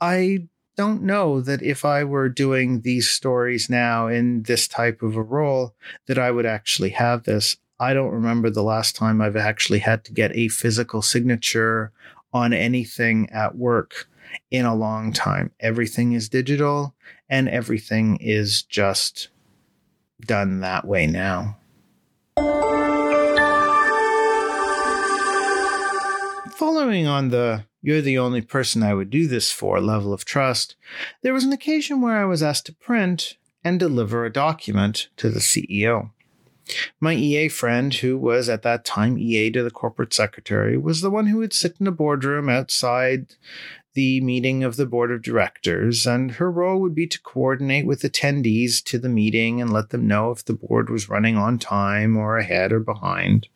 I 0.00 0.48
don't 0.76 1.02
know 1.02 1.40
that 1.40 1.62
if 1.62 1.84
I 1.84 2.04
were 2.04 2.28
doing 2.28 2.82
these 2.82 3.08
stories 3.08 3.70
now 3.70 4.08
in 4.08 4.42
this 4.42 4.68
type 4.68 5.02
of 5.02 5.16
a 5.16 5.22
role, 5.22 5.74
that 6.06 6.18
I 6.18 6.30
would 6.30 6.46
actually 6.46 6.90
have 6.90 7.24
this. 7.24 7.56
I 7.80 7.94
don't 7.94 8.12
remember 8.12 8.50
the 8.50 8.62
last 8.62 8.94
time 8.94 9.20
I've 9.20 9.36
actually 9.36 9.80
had 9.80 10.04
to 10.04 10.12
get 10.12 10.36
a 10.36 10.48
physical 10.48 11.02
signature 11.02 11.92
on 12.32 12.52
anything 12.52 13.28
at 13.30 13.56
work 13.56 14.06
in 14.50 14.66
a 14.66 14.74
long 14.74 15.12
time. 15.12 15.50
Everything 15.60 16.12
is 16.12 16.28
digital 16.28 16.94
and 17.28 17.48
everything 17.48 18.16
is 18.16 18.62
just 18.62 19.28
done 20.20 20.60
that 20.60 20.86
way 20.86 21.06
now. 21.06 21.56
Following 26.56 27.06
on 27.06 27.28
the 27.28 27.66
you're 27.82 28.00
the 28.00 28.16
only 28.16 28.40
person 28.40 28.82
I 28.82 28.94
would 28.94 29.10
do 29.10 29.26
this 29.26 29.52
for 29.52 29.78
level 29.78 30.14
of 30.14 30.24
trust, 30.24 30.74
there 31.20 31.34
was 31.34 31.44
an 31.44 31.52
occasion 31.52 32.00
where 32.00 32.16
I 32.16 32.24
was 32.24 32.42
asked 32.42 32.64
to 32.64 32.72
print 32.72 33.36
and 33.62 33.78
deliver 33.78 34.24
a 34.24 34.32
document 34.32 35.10
to 35.18 35.28
the 35.28 35.40
CEO. 35.40 36.12
My 36.98 37.12
EA 37.12 37.48
friend, 37.48 37.92
who 37.92 38.16
was 38.16 38.48
at 38.48 38.62
that 38.62 38.86
time 38.86 39.18
EA 39.18 39.50
to 39.50 39.62
the 39.62 39.70
corporate 39.70 40.14
secretary, 40.14 40.78
was 40.78 41.02
the 41.02 41.10
one 41.10 41.26
who 41.26 41.36
would 41.36 41.52
sit 41.52 41.76
in 41.78 41.86
a 41.86 41.92
boardroom 41.92 42.48
outside 42.48 43.34
the 43.96 44.20
meeting 44.20 44.62
of 44.62 44.76
the 44.76 44.84
board 44.84 45.10
of 45.10 45.22
directors, 45.22 46.06
and 46.06 46.32
her 46.32 46.50
role 46.50 46.78
would 46.82 46.94
be 46.94 47.06
to 47.06 47.20
coordinate 47.22 47.86
with 47.86 48.02
attendees 48.02 48.84
to 48.84 48.98
the 48.98 49.08
meeting 49.08 49.58
and 49.58 49.72
let 49.72 49.88
them 49.88 50.06
know 50.06 50.30
if 50.30 50.44
the 50.44 50.52
board 50.52 50.90
was 50.90 51.08
running 51.08 51.38
on 51.38 51.58
time 51.58 52.14
or 52.14 52.36
ahead 52.36 52.72
or 52.72 52.78
behind, 52.78 53.48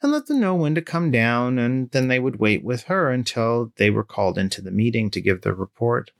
and 0.00 0.12
let 0.12 0.26
them 0.26 0.38
know 0.38 0.54
when 0.54 0.76
to 0.76 0.80
come 0.80 1.10
down, 1.10 1.58
and 1.58 1.90
then 1.90 2.06
they 2.06 2.20
would 2.20 2.38
wait 2.38 2.62
with 2.62 2.84
her 2.84 3.10
until 3.10 3.72
they 3.78 3.90
were 3.90 4.04
called 4.04 4.38
into 4.38 4.62
the 4.62 4.70
meeting 4.70 5.10
to 5.10 5.20
give 5.20 5.42
their 5.42 5.54
report. 5.54 6.12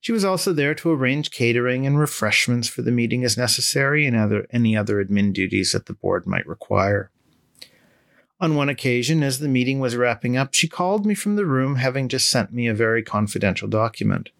She 0.00 0.12
was 0.12 0.24
also 0.24 0.54
there 0.54 0.74
to 0.76 0.92
arrange 0.92 1.30
catering 1.30 1.86
and 1.86 1.98
refreshments 1.98 2.68
for 2.68 2.80
the 2.80 2.90
meeting 2.90 3.22
as 3.22 3.36
necessary 3.36 4.06
and 4.06 4.16
other, 4.16 4.46
any 4.50 4.74
other 4.74 5.04
admin 5.04 5.34
duties 5.34 5.72
that 5.72 5.84
the 5.84 5.92
board 5.92 6.26
might 6.26 6.46
require. 6.46 7.10
On 8.42 8.56
one 8.56 8.68
occasion, 8.68 9.22
as 9.22 9.38
the 9.38 9.46
meeting 9.46 9.78
was 9.78 9.94
wrapping 9.94 10.36
up, 10.36 10.52
she 10.52 10.66
called 10.66 11.06
me 11.06 11.14
from 11.14 11.36
the 11.36 11.46
room, 11.46 11.76
having 11.76 12.08
just 12.08 12.28
sent 12.28 12.52
me 12.52 12.66
a 12.66 12.74
very 12.74 13.00
confidential 13.00 13.68
document. 13.68 14.30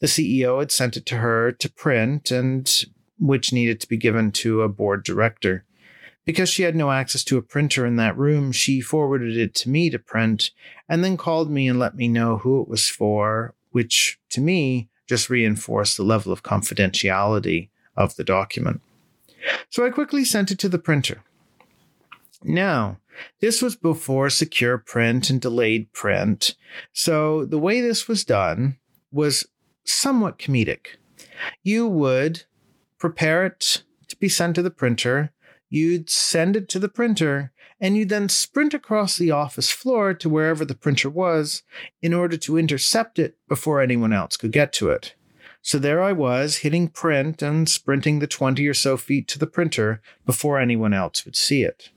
The 0.00 0.06
CEO 0.06 0.60
had 0.60 0.72
sent 0.72 0.96
it 0.96 1.04
to 1.06 1.18
her 1.18 1.52
to 1.52 1.70
print, 1.70 2.30
and 2.30 2.84
which 3.18 3.52
needed 3.52 3.82
to 3.82 3.86
be 3.86 3.98
given 3.98 4.32
to 4.32 4.62
a 4.62 4.68
board 4.70 5.04
director. 5.04 5.66
Because 6.24 6.48
she 6.48 6.62
had 6.62 6.74
no 6.74 6.90
access 6.90 7.22
to 7.24 7.36
a 7.36 7.42
printer 7.42 7.84
in 7.84 7.96
that 7.96 8.16
room, 8.16 8.50
she 8.50 8.80
forwarded 8.80 9.36
it 9.36 9.54
to 9.56 9.68
me 9.68 9.90
to 9.90 9.98
print, 9.98 10.50
and 10.88 11.04
then 11.04 11.18
called 11.18 11.50
me 11.50 11.68
and 11.68 11.78
let 11.78 11.94
me 11.94 12.08
know 12.08 12.38
who 12.38 12.62
it 12.62 12.68
was 12.68 12.88
for, 12.88 13.54
which 13.72 14.18
to 14.30 14.40
me 14.40 14.88
just 15.06 15.28
reinforced 15.28 15.98
the 15.98 16.02
level 16.02 16.32
of 16.32 16.42
confidentiality 16.42 17.68
of 17.94 18.16
the 18.16 18.24
document. 18.24 18.80
So 19.68 19.84
I 19.84 19.90
quickly 19.90 20.24
sent 20.24 20.50
it 20.50 20.58
to 20.60 20.70
the 20.70 20.78
printer. 20.78 21.22
Now, 22.42 22.98
this 23.40 23.62
was 23.62 23.76
before 23.76 24.30
secure 24.30 24.78
print 24.78 25.30
and 25.30 25.40
delayed 25.40 25.92
print. 25.92 26.56
So 26.92 27.44
the 27.44 27.58
way 27.58 27.80
this 27.80 28.08
was 28.08 28.24
done 28.24 28.78
was 29.12 29.46
somewhat 29.84 30.38
comedic. 30.38 30.96
You 31.62 31.86
would 31.86 32.44
prepare 32.98 33.46
it 33.46 33.82
to 34.08 34.16
be 34.16 34.28
sent 34.28 34.56
to 34.56 34.62
the 34.62 34.70
printer, 34.70 35.32
you'd 35.68 36.08
send 36.10 36.56
it 36.56 36.68
to 36.70 36.78
the 36.78 36.88
printer, 36.88 37.52
and 37.80 37.96
you'd 37.96 38.08
then 38.08 38.28
sprint 38.28 38.72
across 38.72 39.16
the 39.16 39.30
office 39.30 39.70
floor 39.70 40.14
to 40.14 40.28
wherever 40.28 40.64
the 40.64 40.74
printer 40.74 41.10
was 41.10 41.62
in 42.00 42.14
order 42.14 42.36
to 42.36 42.56
intercept 42.56 43.18
it 43.18 43.36
before 43.48 43.80
anyone 43.80 44.12
else 44.12 44.36
could 44.36 44.52
get 44.52 44.72
to 44.72 44.90
it. 44.90 45.14
So 45.60 45.78
there 45.78 46.02
I 46.02 46.12
was, 46.12 46.58
hitting 46.58 46.88
print 46.88 47.40
and 47.40 47.68
sprinting 47.68 48.18
the 48.18 48.26
20 48.26 48.66
or 48.66 48.74
so 48.74 48.96
feet 48.96 49.26
to 49.28 49.38
the 49.38 49.46
printer 49.46 50.02
before 50.26 50.58
anyone 50.58 50.92
else 50.92 51.24
would 51.24 51.36
see 51.36 51.62
it. 51.62 51.90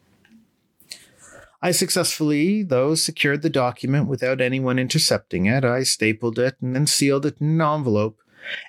I 1.61 1.71
successfully, 1.71 2.63
though, 2.63 2.93
secured 2.95 3.41
the 3.41 3.49
document 3.49 4.07
without 4.07 4.41
anyone 4.41 4.77
intercepting 4.77 5.47
it. 5.47 5.65
I 5.65 5.83
stapled 5.83 6.37
it 6.37 6.55
and 6.61 6.75
then 6.75 6.85
sealed 6.85 7.25
it 7.25 7.41
in 7.41 7.59
an 7.59 7.61
envelope. 7.61 8.19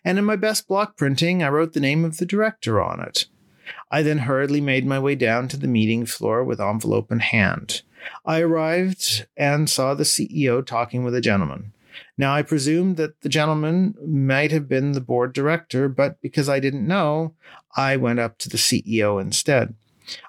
And 0.04 0.18
in 0.18 0.25
my 0.25 0.37
best 0.37 0.66
block 0.66 0.97
printing, 0.97 1.42
I 1.42 1.49
wrote 1.49 1.75
the 1.75 1.80
name 1.80 2.04
of 2.04 2.16
the 2.16 2.26
director 2.26 2.80
on 2.80 3.00
it. 3.00 3.26
I 3.90 4.02
then 4.02 4.18
hurriedly 4.18 4.61
made 4.61 4.87
my 4.87 4.99
way 4.99 5.14
down 5.14 5.49
to 5.49 5.57
the 5.57 5.68
meeting 5.68 6.07
floor 6.07 6.42
with 6.42 6.61
envelope 6.61 7.12
in 7.12 7.21
hand. 7.21 7.83
I 8.25 8.40
arrived 8.40 9.26
and 9.37 9.68
saw 9.68 9.95
the 9.95 10.04
CEO 10.04 10.64
talking 10.64 11.04
with 11.04 11.14
a 11.14 11.21
gentleman. 11.21 11.73
Now, 12.16 12.35
I 12.35 12.42
presumed 12.42 12.97
that 12.97 13.21
the 13.21 13.28
gentleman 13.28 13.95
might 14.04 14.50
have 14.50 14.68
been 14.68 14.92
the 14.92 15.00
board 15.00 15.33
director, 15.33 15.88
but 15.88 16.21
because 16.21 16.49
I 16.49 16.61
didn't 16.61 16.87
know, 16.87 17.35
I 17.76 17.97
went 17.97 18.21
up 18.21 18.38
to 18.38 18.49
the 18.49 18.57
CEO 18.57 19.21
instead. 19.21 19.75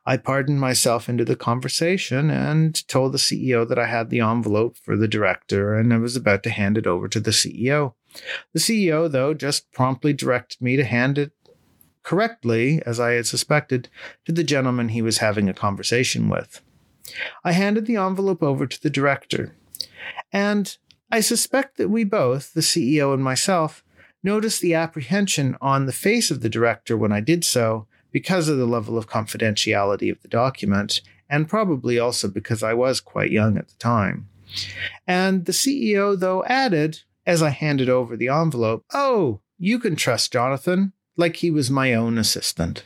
I 0.06 0.18
pardoned 0.18 0.60
myself 0.60 1.08
into 1.08 1.26
the 1.26 1.36
conversation 1.36 2.30
and 2.30 2.88
told 2.88 3.14
the 3.14 3.18
CEO 3.18 3.68
that 3.68 3.80
I 3.80 3.86
had 3.86 4.10
the 4.10 4.20
envelope 4.20 4.78
for 4.78 4.98
the 4.98 5.08
director 5.08 5.76
and 5.76 5.94
I 5.94 5.98
was 5.98 6.16
about 6.16 6.44
to 6.44 6.50
hand 6.50 6.78
it 6.78 6.88
over 6.88 7.08
to 7.08 7.20
the 7.20 7.32
CEO. 7.32 7.94
The 8.54 8.60
CEO, 8.60 9.10
though, 9.12 9.34
just 9.34 9.72
promptly 9.72 10.14
directed 10.14 10.62
me 10.62 10.76
to 10.76 10.84
hand 10.84 11.18
it 11.18 11.32
correctly, 12.04 12.82
as 12.86 13.00
I 13.00 13.12
had 13.12 13.28
suspected, 13.28 13.90
to 14.26 14.32
the 14.32 14.44
gentleman 14.44 14.90
he 14.90 15.02
was 15.02 15.20
having 15.20 15.48
a 15.48 15.54
conversation 15.54 16.30
with. 16.30 16.62
I 17.44 17.52
handed 17.52 17.86
the 17.86 17.98
envelope 17.98 18.42
over 18.42 18.66
to 18.66 18.82
the 18.82 18.90
director, 18.90 19.56
and 20.32 20.76
I 21.12 21.22
suspect 21.22 21.78
that 21.78 21.90
we 21.90 22.04
both, 22.04 22.54
the 22.54 22.62
CEO 22.62 23.14
and 23.14 23.24
myself, 23.24 23.84
noticed 24.24 24.62
the 24.62 24.74
apprehension 24.74 25.56
on 25.62 25.86
the 25.86 25.94
face 25.94 26.30
of 26.30 26.42
the 26.42 26.50
director 26.50 26.98
when 26.98 27.12
I 27.12 27.22
did 27.22 27.44
so, 27.44 27.88
because 28.12 28.50
of 28.50 28.58
the 28.58 28.66
level 28.66 28.98
of 28.98 29.10
confidentiality 29.10 30.12
of 30.12 30.22
the 30.22 30.28
document, 30.28 31.02
and 31.30 31.48
probably 31.48 32.00
also 32.00 32.28
because 32.28 32.64
I 32.64 32.74
was 32.74 33.00
quite 33.00 33.32
young 33.32 33.58
at 33.58 33.68
the 33.68 33.76
time. 33.76 34.28
And 35.06 35.46
the 35.46 35.52
CEO, 35.52 36.20
though, 36.20 36.44
added, 36.46 37.02
as 37.26 37.44
I 37.44 37.50
handed 37.50 37.90
over 37.90 38.18
the 38.18 38.30
envelope, 38.30 38.84
Oh, 38.94 39.42
you 39.58 39.78
can 39.78 39.96
trust 39.96 40.34
Jonathan, 40.34 40.94
like 41.16 41.38
he 41.38 41.52
was 41.52 41.70
my 41.70 41.94
own 41.94 42.18
assistant. 42.18 42.84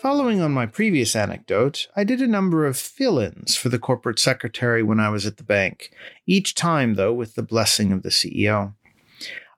Following 0.00 0.40
on 0.40 0.52
my 0.52 0.66
previous 0.66 1.16
anecdote, 1.16 1.88
I 1.96 2.04
did 2.04 2.20
a 2.20 2.26
number 2.26 2.66
of 2.66 2.76
fill 2.76 3.18
ins 3.18 3.56
for 3.56 3.70
the 3.70 3.78
corporate 3.78 4.18
secretary 4.18 4.82
when 4.82 5.00
I 5.00 5.08
was 5.08 5.26
at 5.26 5.36
the 5.36 5.42
bank, 5.42 5.90
each 6.26 6.54
time, 6.54 6.94
though, 6.94 7.12
with 7.12 7.34
the 7.34 7.42
blessing 7.42 7.92
of 7.92 8.02
the 8.02 8.10
CEO. 8.10 8.74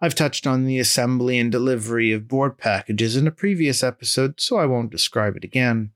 I've 0.00 0.14
touched 0.14 0.46
on 0.46 0.64
the 0.64 0.78
assembly 0.78 1.38
and 1.38 1.50
delivery 1.50 2.12
of 2.12 2.28
board 2.28 2.56
packages 2.56 3.16
in 3.16 3.26
a 3.26 3.32
previous 3.32 3.82
episode, 3.82 4.40
so 4.40 4.56
I 4.56 4.66
won't 4.66 4.92
describe 4.92 5.36
it 5.36 5.44
again. 5.44 5.90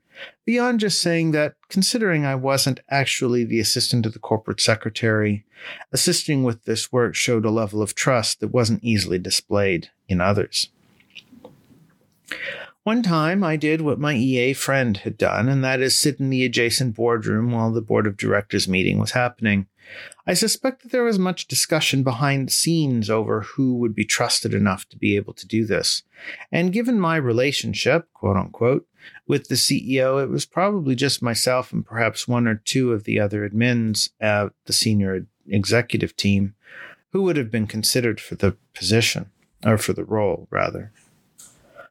Beyond 0.44 0.80
just 0.80 1.00
saying 1.00 1.30
that, 1.32 1.54
considering 1.68 2.24
I 2.24 2.34
wasn't 2.34 2.80
actually 2.90 3.44
the 3.44 3.60
assistant 3.60 4.04
of 4.04 4.12
the 4.12 4.18
corporate 4.18 4.60
secretary, 4.60 5.44
assisting 5.92 6.42
with 6.42 6.64
this 6.64 6.90
work 6.90 7.14
showed 7.14 7.44
a 7.44 7.50
level 7.50 7.80
of 7.80 7.94
trust 7.94 8.40
that 8.40 8.48
wasn't 8.48 8.82
easily 8.82 9.18
displayed 9.18 9.90
in 10.08 10.20
others. 10.20 10.68
One 12.82 13.04
time 13.04 13.44
I 13.44 13.56
did 13.56 13.82
what 13.82 14.00
my 14.00 14.14
EA 14.14 14.54
friend 14.54 14.96
had 14.96 15.16
done, 15.16 15.48
and 15.48 15.62
that 15.62 15.80
is 15.80 15.96
sit 15.96 16.18
in 16.18 16.30
the 16.30 16.44
adjacent 16.44 16.96
boardroom 16.96 17.52
while 17.52 17.70
the 17.70 17.80
board 17.80 18.08
of 18.08 18.16
directors 18.16 18.66
meeting 18.66 18.98
was 18.98 19.12
happening. 19.12 19.68
I 20.26 20.34
suspect 20.34 20.82
that 20.82 20.92
there 20.92 21.02
was 21.02 21.18
much 21.18 21.48
discussion 21.48 22.02
behind 22.02 22.48
the 22.48 22.52
scenes 22.52 23.10
over 23.10 23.42
who 23.42 23.74
would 23.76 23.94
be 23.94 24.04
trusted 24.04 24.54
enough 24.54 24.88
to 24.90 24.96
be 24.96 25.16
able 25.16 25.34
to 25.34 25.46
do 25.46 25.66
this. 25.66 26.02
And 26.50 26.72
given 26.72 27.00
my 27.00 27.16
relationship, 27.16 28.08
quote 28.12 28.36
unquote, 28.36 28.86
with 29.26 29.48
the 29.48 29.56
CEO, 29.56 30.22
it 30.22 30.28
was 30.28 30.46
probably 30.46 30.94
just 30.94 31.22
myself 31.22 31.72
and 31.72 31.84
perhaps 31.84 32.28
one 32.28 32.46
or 32.46 32.54
two 32.54 32.92
of 32.92 33.04
the 33.04 33.18
other 33.18 33.48
admins 33.48 34.10
at 34.20 34.52
the 34.66 34.72
senior 34.72 35.26
executive 35.48 36.16
team 36.16 36.54
who 37.10 37.22
would 37.22 37.36
have 37.36 37.50
been 37.50 37.66
considered 37.66 38.20
for 38.20 38.36
the 38.36 38.56
position, 38.74 39.30
or 39.64 39.76
for 39.76 39.92
the 39.92 40.04
role, 40.04 40.48
rather. 40.50 40.92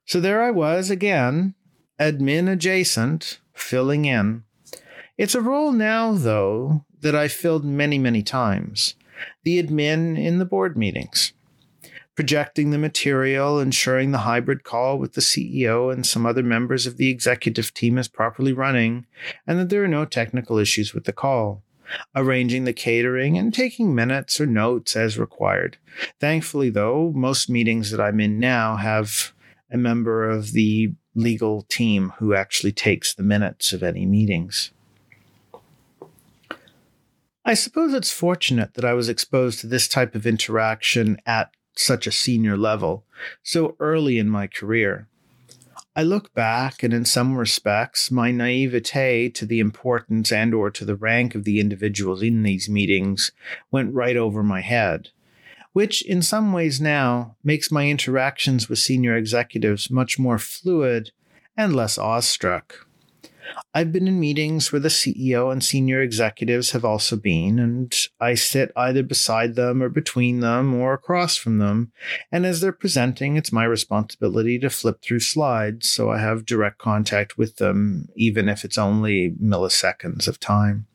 So 0.06 0.20
there 0.20 0.42
I 0.42 0.52
was 0.52 0.90
again, 0.90 1.54
admin 2.00 2.52
adjacent, 2.52 3.40
filling 3.54 4.06
in. 4.06 4.44
It's 5.22 5.36
a 5.36 5.40
role 5.40 5.72
now, 5.72 6.14
though, 6.14 6.84
that 7.02 7.16
I've 7.16 7.32
filled 7.32 7.64
many, 7.64 8.00
many 8.00 8.24
times. 8.24 8.96
The 9.44 9.62
admin 9.62 10.18
in 10.18 10.40
the 10.40 10.46
board 10.46 10.76
meetings, 10.76 11.34
projecting 12.16 12.72
the 12.72 12.80
material, 12.80 13.60
ensuring 13.60 14.10
the 14.10 14.26
hybrid 14.26 14.64
call 14.64 14.98
with 14.98 15.14
the 15.14 15.22
CEO 15.22 15.94
and 15.94 16.08
some 16.08 16.26
other 16.26 16.42
members 16.42 16.88
of 16.88 16.98
the 16.98 17.12
executive 17.12 17.72
team 17.72 18.00
is 18.00 18.08
properly 18.08 18.52
running, 18.52 19.06
and 19.46 19.60
that 19.60 19.70
there 19.70 19.84
are 19.84 19.88
no 19.88 20.06
technical 20.06 20.58
issues 20.58 20.92
with 20.92 21.04
the 21.04 21.14
call 21.14 21.62
arranging 22.16 22.64
the 22.64 22.74
catering, 22.74 23.38
and 23.38 23.54
taking 23.54 23.94
minutes 23.94 24.42
or 24.42 24.48
notes 24.48 24.96
as 24.96 25.20
required. 25.20 25.78
Thankfully, 26.20 26.72
though, 26.72 27.12
most 27.14 27.48
meetings 27.48 27.92
that 27.92 28.02
I'm 28.02 28.20
in 28.20 28.40
now 28.40 28.78
have 28.78 29.34
a 29.70 29.78
member 29.78 30.28
of 30.28 30.54
the 30.54 30.94
legal 31.14 31.62
team 31.70 32.14
who 32.18 32.34
actually 32.34 32.72
takes 32.72 33.14
the 33.14 33.22
minutes 33.22 33.72
of 33.72 33.84
any 33.84 34.08
meetings. 34.08 34.72
I 37.44 37.56
suppose 37.56 37.94
it's 37.94 38.12
fortunate 38.12 38.76
that 38.76 38.86
I 38.86 38.94
was 38.94 39.10
exposed 39.10 39.60
to 39.60 39.68
this 39.68 39.88
type 39.88 40.14
of 40.14 40.28
interaction 40.28 41.18
at 41.26 41.50
such 41.76 42.06
a 42.06 42.12
senior 42.12 42.56
level 42.56 43.04
so 43.42 43.76
early 43.80 44.20
in 44.20 44.30
my 44.30 44.46
career. 44.46 45.08
I 45.96 46.04
look 46.04 46.34
back 46.36 46.84
and 46.84 46.94
in 46.94 47.04
some 47.04 47.36
respects 47.36 48.12
my 48.12 48.32
naivete 48.32 49.30
to 49.32 49.46
the 49.46 49.60
importance 49.60 50.32
and 50.32 50.54
or 50.54 50.70
to 50.70 50.86
the 50.86 50.96
rank 50.96 51.34
of 51.34 51.44
the 51.44 51.60
individuals 51.60 52.22
in 52.22 52.44
these 52.44 52.70
meetings 52.70 53.32
went 53.72 53.94
right 53.94 54.16
over 54.16 54.44
my 54.44 54.62
head, 54.62 55.10
which 55.74 56.04
in 56.04 56.22
some 56.22 56.54
ways 56.54 56.80
now 56.80 57.36
makes 57.44 57.72
my 57.72 57.90
interactions 57.90 58.70
with 58.70 58.78
senior 58.78 59.18
executives 59.18 59.90
much 59.90 60.20
more 60.20 60.38
fluid 60.38 61.12
and 61.58 61.76
less 61.76 61.98
awestruck. 61.98 62.86
I've 63.74 63.92
been 63.92 64.08
in 64.08 64.20
meetings 64.20 64.72
where 64.72 64.80
the 64.80 64.90
CEO 64.90 65.52
and 65.52 65.64
senior 65.64 66.02
executives 66.02 66.72
have 66.72 66.86
also 66.86 67.16
been, 67.16 67.60
and 67.60 67.94
I 68.20 68.36
sit 68.36 68.72
either 68.76 69.04
beside 69.04 69.56
them 69.56 69.82
or 69.82 69.90
between 69.90 70.40
them 70.42 70.74
or 70.74 70.94
across 70.94 71.38
from 71.38 71.58
them. 71.58 71.92
And 72.32 72.46
as 72.46 72.62
they're 72.62 72.72
presenting, 72.72 73.38
it's 73.38 73.52
my 73.52 73.64
responsibility 73.64 74.60
to 74.60 74.70
flip 74.70 75.02
through 75.02 75.22
slides 75.22 75.90
so 75.90 76.12
I 76.12 76.20
have 76.20 76.46
direct 76.46 76.78
contact 76.78 77.38
with 77.38 77.58
them, 77.58 78.10
even 78.16 78.50
if 78.50 78.64
it's 78.64 78.78
only 78.78 79.32
milliseconds 79.42 80.28
of 80.28 80.40
time. 80.40 80.88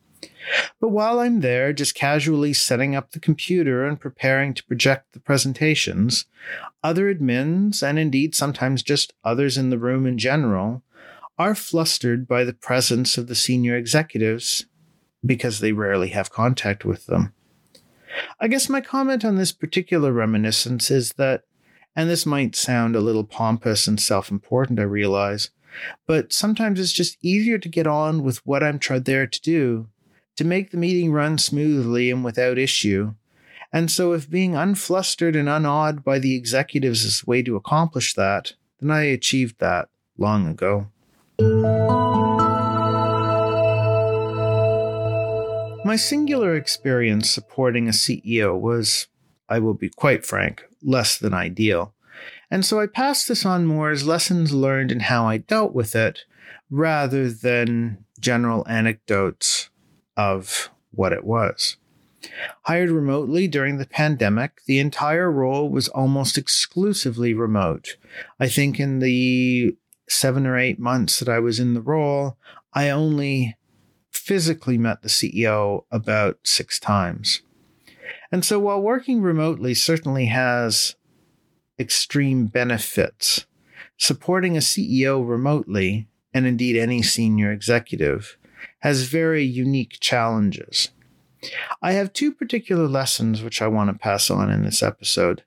But 0.79 0.89
while 0.89 1.19
I'm 1.19 1.41
there, 1.41 1.73
just 1.73 1.95
casually 1.95 2.53
setting 2.53 2.95
up 2.95 3.11
the 3.11 3.19
computer 3.19 3.85
and 3.85 3.99
preparing 3.99 4.53
to 4.53 4.65
project 4.65 5.13
the 5.13 5.19
presentations, 5.19 6.25
other 6.83 7.13
admins, 7.13 7.83
and 7.83 7.99
indeed 7.99 8.33
sometimes 8.35 8.83
just 8.83 9.13
others 9.23 9.57
in 9.57 9.69
the 9.69 9.77
room 9.77 10.05
in 10.05 10.17
general, 10.17 10.83
are 11.37 11.55
flustered 11.55 12.27
by 12.27 12.43
the 12.43 12.53
presence 12.53 13.17
of 13.17 13.27
the 13.27 13.35
senior 13.35 13.75
executives 13.75 14.65
because 15.25 15.59
they 15.59 15.71
rarely 15.71 16.09
have 16.09 16.31
contact 16.31 16.85
with 16.85 17.05
them. 17.05 17.33
I 18.39 18.47
guess 18.47 18.69
my 18.69 18.81
comment 18.81 19.23
on 19.23 19.35
this 19.35 19.51
particular 19.51 20.11
reminiscence 20.11 20.89
is 20.89 21.13
that, 21.13 21.43
and 21.95 22.09
this 22.09 22.25
might 22.25 22.55
sound 22.55 22.95
a 22.95 23.01
little 23.01 23.23
pompous 23.23 23.87
and 23.87 23.99
self 23.99 24.31
important, 24.31 24.79
I 24.79 24.83
realize, 24.83 25.51
but 26.07 26.33
sometimes 26.33 26.79
it's 26.79 26.91
just 26.91 27.17
easier 27.21 27.57
to 27.59 27.69
get 27.69 27.87
on 27.87 28.23
with 28.23 28.45
what 28.45 28.63
I'm 28.63 28.79
tried 28.79 29.05
there 29.05 29.27
to 29.27 29.41
do, 29.41 29.87
to 30.37 30.43
make 30.43 30.71
the 30.71 30.77
meeting 30.77 31.11
run 31.11 31.37
smoothly 31.37 32.09
and 32.09 32.23
without 32.23 32.57
issue. 32.57 33.13
And 33.71 33.91
so, 33.91 34.13
if 34.13 34.29
being 34.29 34.53
unflustered 34.53 35.35
and 35.35 35.49
unawed 35.49 36.03
by 36.03 36.19
the 36.19 36.35
executives 36.35 37.03
is 37.03 37.21
the 37.21 37.29
way 37.29 37.43
to 37.43 37.57
accomplish 37.57 38.13
that, 38.13 38.53
then 38.79 38.89
I 38.89 39.03
achieved 39.03 39.59
that 39.59 39.89
long 40.17 40.47
ago. 40.47 40.87
My 45.85 45.95
singular 45.95 46.55
experience 46.55 47.29
supporting 47.29 47.87
a 47.87 47.91
CEO 47.91 48.59
was, 48.59 49.07
I 49.47 49.59
will 49.59 49.75
be 49.75 49.89
quite 49.89 50.25
frank, 50.25 50.63
less 50.81 51.17
than 51.17 51.35
ideal. 51.35 51.93
And 52.49 52.65
so 52.65 52.79
I 52.79 52.87
passed 52.87 53.27
this 53.27 53.45
on 53.45 53.67
more 53.67 53.91
as 53.91 54.07
lessons 54.07 54.51
learned 54.51 54.91
and 54.91 55.03
how 55.03 55.27
I 55.27 55.37
dealt 55.37 55.75
with 55.75 55.95
it 55.95 56.25
rather 56.71 57.31
than 57.31 58.05
general 58.19 58.67
anecdotes 58.67 59.69
of 60.15 60.69
what 60.91 61.13
it 61.13 61.23
was. 61.23 61.77
Hired 62.63 62.89
remotely 62.89 63.47
during 63.47 63.77
the 63.77 63.85
pandemic, 63.85 64.63
the 64.65 64.79
entire 64.79 65.31
role 65.31 65.69
was 65.69 65.87
almost 65.89 66.37
exclusively 66.37 67.35
remote. 67.35 67.97
I 68.39 68.49
think 68.49 68.79
in 68.79 68.99
the 68.99 69.77
seven 70.09 70.45
or 70.45 70.57
eight 70.57 70.79
months 70.79 71.19
that 71.19 71.29
I 71.29 71.39
was 71.39 71.59
in 71.59 71.73
the 71.73 71.81
role, 71.81 72.37
I 72.73 72.89
only 72.89 73.57
physically 74.11 74.77
met 74.77 75.01
the 75.01 75.09
CEO 75.09 75.83
about 75.91 76.39
six 76.43 76.79
times. 76.79 77.41
And 78.31 78.43
so 78.43 78.59
while 78.59 78.81
working 78.81 79.21
remotely 79.21 79.73
certainly 79.73 80.25
has 80.27 80.95
extreme 81.79 82.47
benefits, 82.47 83.45
supporting 83.97 84.55
a 84.57 84.61
CEO 84.61 85.27
remotely, 85.27 86.07
and 86.33 86.45
indeed 86.45 86.77
any 86.77 87.01
senior 87.01 87.51
executive, 87.51 88.37
has 88.79 89.03
very 89.03 89.43
unique 89.43 89.97
challenges. 89.99 90.89
I 91.81 91.93
have 91.93 92.13
two 92.13 92.33
particular 92.33 92.87
lessons 92.87 93.41
which 93.41 93.61
I 93.61 93.67
want 93.67 93.89
to 93.89 93.97
pass 93.97 94.29
on 94.29 94.49
in 94.49 94.63
this 94.63 94.83
episode. 94.83 95.43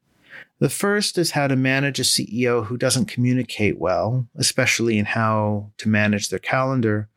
The 0.61 0.69
first 0.69 1.17
is 1.17 1.31
how 1.31 1.47
to 1.47 1.57
manage 1.57 1.99
a 1.99 2.03
CEO 2.03 2.67
who 2.67 2.77
doesn't 2.77 3.07
communicate 3.07 3.79
well, 3.79 4.29
especially 4.37 4.99
in 4.99 5.07
how 5.07 5.73
to 5.79 5.89
manage 5.89 6.29
their 6.29 6.39
calendar. 6.39 7.09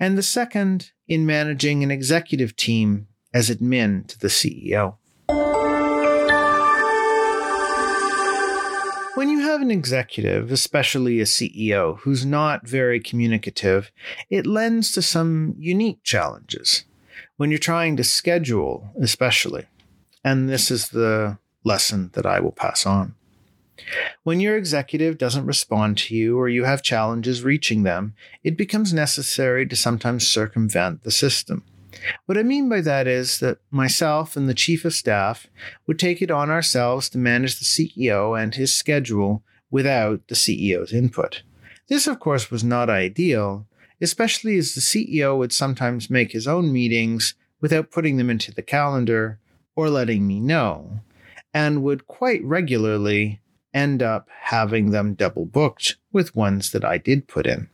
And 0.00 0.18
the 0.18 0.24
second, 0.24 0.90
in 1.06 1.24
managing 1.24 1.84
an 1.84 1.92
executive 1.92 2.56
team 2.56 3.06
as 3.32 3.48
admin 3.48 4.08
to 4.08 4.18
the 4.18 4.26
CEO. 4.26 4.96
When 9.14 9.28
you 9.28 9.38
have 9.38 9.62
an 9.62 9.70
executive, 9.70 10.50
especially 10.50 11.20
a 11.20 11.24
CEO, 11.24 11.98
who's 12.00 12.26
not 12.26 12.66
very 12.66 12.98
communicative, 12.98 13.92
it 14.30 14.48
lends 14.48 14.90
to 14.92 15.02
some 15.02 15.54
unique 15.56 16.02
challenges. 16.02 16.86
When 17.36 17.50
you're 17.50 17.60
trying 17.60 17.96
to 17.98 18.04
schedule, 18.04 18.90
especially. 19.00 19.66
And 20.24 20.48
this 20.48 20.72
is 20.72 20.88
the 20.88 21.38
lesson 21.64 22.10
that 22.14 22.26
I 22.26 22.40
will 22.40 22.52
pass 22.52 22.86
on. 22.86 23.14
When 24.22 24.40
your 24.40 24.56
executive 24.56 25.18
doesn't 25.18 25.46
respond 25.46 25.98
to 25.98 26.14
you 26.14 26.38
or 26.38 26.48
you 26.48 26.64
have 26.64 26.82
challenges 26.82 27.42
reaching 27.42 27.82
them, 27.82 28.14
it 28.44 28.56
becomes 28.56 28.92
necessary 28.92 29.66
to 29.66 29.76
sometimes 29.76 30.26
circumvent 30.26 31.02
the 31.02 31.10
system. 31.10 31.64
What 32.26 32.38
I 32.38 32.42
mean 32.42 32.68
by 32.68 32.80
that 32.82 33.06
is 33.06 33.40
that 33.40 33.58
myself 33.70 34.36
and 34.36 34.48
the 34.48 34.54
chief 34.54 34.84
of 34.84 34.94
staff 34.94 35.46
would 35.86 35.98
take 35.98 36.22
it 36.22 36.30
on 36.30 36.50
ourselves 36.50 37.08
to 37.10 37.18
manage 37.18 37.58
the 37.58 37.64
CEO 37.64 38.40
and 38.40 38.54
his 38.54 38.74
schedule 38.74 39.42
without 39.70 40.26
the 40.28 40.34
CEO's 40.34 40.92
input. 40.92 41.42
This, 41.88 42.06
of 42.06 42.20
course, 42.20 42.50
was 42.50 42.62
not 42.62 42.88
ideal, 42.88 43.66
especially 44.00 44.56
as 44.56 44.74
the 44.74 44.80
CEO 44.80 45.36
would 45.36 45.52
sometimes 45.52 46.10
make 46.10 46.32
his 46.32 46.46
own 46.46 46.72
meetings 46.72 47.34
without 47.60 47.90
putting 47.90 48.16
them 48.16 48.30
into 48.30 48.52
the 48.52 48.62
calendar 48.62 49.38
or 49.74 49.90
letting 49.90 50.26
me 50.26 50.40
know 50.40 51.00
and 51.52 51.82
would 51.82 52.06
quite 52.06 52.42
regularly 52.44 53.40
end 53.72 54.02
up 54.02 54.28
having 54.42 54.90
them 54.90 55.14
double 55.14 55.46
booked 55.46 55.96
with 56.12 56.36
ones 56.36 56.70
that 56.72 56.84
I 56.84 56.98
did 56.98 57.28
put 57.28 57.46
in. 57.46 57.68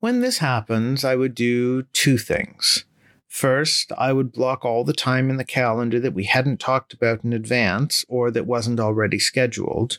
When 0.00 0.20
this 0.20 0.38
happens, 0.38 1.04
I 1.04 1.16
would 1.16 1.34
do 1.34 1.82
two 1.92 2.18
things. 2.18 2.84
First, 3.26 3.92
I 3.98 4.12
would 4.12 4.32
block 4.32 4.64
all 4.64 4.84
the 4.84 4.92
time 4.92 5.28
in 5.28 5.36
the 5.36 5.44
calendar 5.44 6.00
that 6.00 6.14
we 6.14 6.24
hadn't 6.24 6.60
talked 6.60 6.92
about 6.92 7.24
in 7.24 7.32
advance 7.32 8.04
or 8.08 8.30
that 8.30 8.46
wasn't 8.46 8.80
already 8.80 9.18
scheduled, 9.18 9.98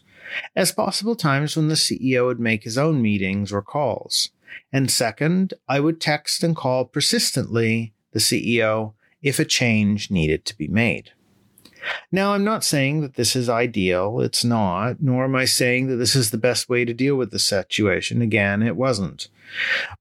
as 0.55 0.71
possible 0.71 1.15
times 1.15 1.55
when 1.55 1.67
the 1.67 1.75
CEO 1.75 2.25
would 2.25 2.39
make 2.39 2.63
his 2.63 2.77
own 2.77 3.01
meetings 3.01 3.51
or 3.51 3.61
calls. 3.61 4.29
And 4.71 4.89
second, 4.89 5.53
I 5.67 5.79
would 5.79 6.01
text 6.01 6.43
and 6.43 6.55
call 6.55 6.85
persistently 6.85 7.93
the 8.13 8.19
CEO 8.19 8.93
if 9.21 9.39
a 9.39 9.45
change 9.45 10.09
needed 10.09 10.45
to 10.45 10.57
be 10.57 10.67
made. 10.67 11.11
Now, 12.11 12.33
I'm 12.33 12.43
not 12.43 12.63
saying 12.63 13.01
that 13.01 13.15
this 13.15 13.35
is 13.35 13.49
ideal. 13.49 14.19
It's 14.21 14.43
not, 14.43 15.01
nor 15.01 15.25
am 15.25 15.35
I 15.35 15.45
saying 15.45 15.87
that 15.87 15.95
this 15.97 16.15
is 16.15 16.31
the 16.31 16.37
best 16.37 16.69
way 16.69 16.85
to 16.85 16.93
deal 16.93 17.15
with 17.15 17.31
the 17.31 17.39
situation. 17.39 18.21
Again, 18.21 18.61
it 18.61 18.75
wasn't. 18.75 19.29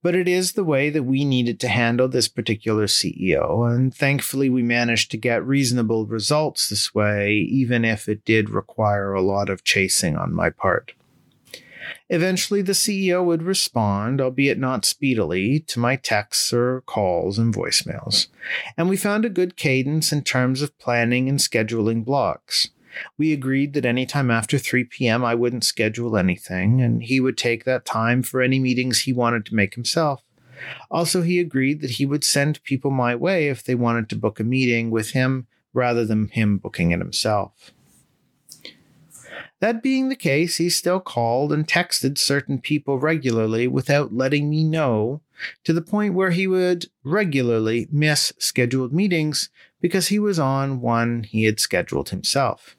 But 0.02 0.14
it 0.14 0.28
is 0.28 0.52
the 0.52 0.64
way 0.64 0.90
that 0.90 1.04
we 1.04 1.24
needed 1.24 1.58
to 1.60 1.68
handle 1.68 2.08
this 2.08 2.28
particular 2.28 2.86
CEO, 2.86 3.70
and 3.70 3.94
thankfully 3.94 4.50
we 4.50 4.62
managed 4.62 5.10
to 5.10 5.16
get 5.16 5.46
reasonable 5.46 6.06
results 6.06 6.68
this 6.68 6.94
way, 6.94 7.32
even 7.32 7.84
if 7.84 8.08
it 8.08 8.24
did 8.24 8.50
require 8.50 9.14
a 9.14 9.22
lot 9.22 9.48
of 9.48 9.64
chasing 9.64 10.16
on 10.16 10.34
my 10.34 10.50
part. 10.50 10.92
Eventually, 12.10 12.62
the 12.62 12.72
CEO 12.72 13.22
would 13.24 13.42
respond, 13.42 14.20
albeit 14.20 14.58
not 14.58 14.84
speedily, 14.84 15.60
to 15.60 15.78
my 15.78 15.96
texts 15.96 16.52
or 16.52 16.80
calls 16.82 17.38
and 17.38 17.54
voicemails. 17.54 18.28
And 18.76 18.88
we 18.88 18.96
found 18.96 19.24
a 19.24 19.30
good 19.30 19.56
cadence 19.56 20.10
in 20.10 20.22
terms 20.22 20.62
of 20.62 20.78
planning 20.78 21.28
and 21.28 21.38
scheduling 21.38 22.04
blocks. 22.04 22.70
We 23.18 23.32
agreed 23.32 23.74
that 23.74 23.84
any 23.84 24.06
time 24.06 24.30
after 24.30 24.58
3 24.58 24.84
p.m., 24.84 25.24
I 25.24 25.34
wouldn't 25.34 25.64
schedule 25.64 26.16
anything, 26.16 26.80
and 26.80 27.02
he 27.02 27.20
would 27.20 27.36
take 27.36 27.64
that 27.64 27.84
time 27.84 28.22
for 28.22 28.40
any 28.40 28.58
meetings 28.58 29.00
he 29.00 29.12
wanted 29.12 29.44
to 29.46 29.54
make 29.54 29.74
himself. 29.74 30.22
Also, 30.90 31.22
he 31.22 31.38
agreed 31.38 31.80
that 31.82 31.92
he 31.92 32.06
would 32.06 32.24
send 32.24 32.62
people 32.64 32.90
my 32.90 33.14
way 33.14 33.48
if 33.48 33.62
they 33.62 33.74
wanted 33.74 34.08
to 34.08 34.16
book 34.16 34.40
a 34.40 34.44
meeting 34.44 34.90
with 34.90 35.10
him 35.10 35.46
rather 35.72 36.04
than 36.04 36.28
him 36.28 36.58
booking 36.58 36.90
it 36.90 36.98
himself. 36.98 37.72
That 39.60 39.82
being 39.82 40.08
the 40.08 40.16
case, 40.16 40.58
he 40.58 40.70
still 40.70 41.00
called 41.00 41.52
and 41.52 41.66
texted 41.66 42.16
certain 42.16 42.60
people 42.60 42.98
regularly 42.98 43.66
without 43.66 44.14
letting 44.14 44.48
me 44.48 44.62
know, 44.62 45.20
to 45.64 45.72
the 45.72 45.82
point 45.82 46.14
where 46.14 46.30
he 46.30 46.46
would 46.46 46.86
regularly 47.02 47.88
miss 47.90 48.32
scheduled 48.38 48.92
meetings 48.92 49.50
because 49.80 50.08
he 50.08 50.18
was 50.18 50.38
on 50.38 50.80
one 50.80 51.24
he 51.24 51.44
had 51.44 51.58
scheduled 51.58 52.10
himself. 52.10 52.76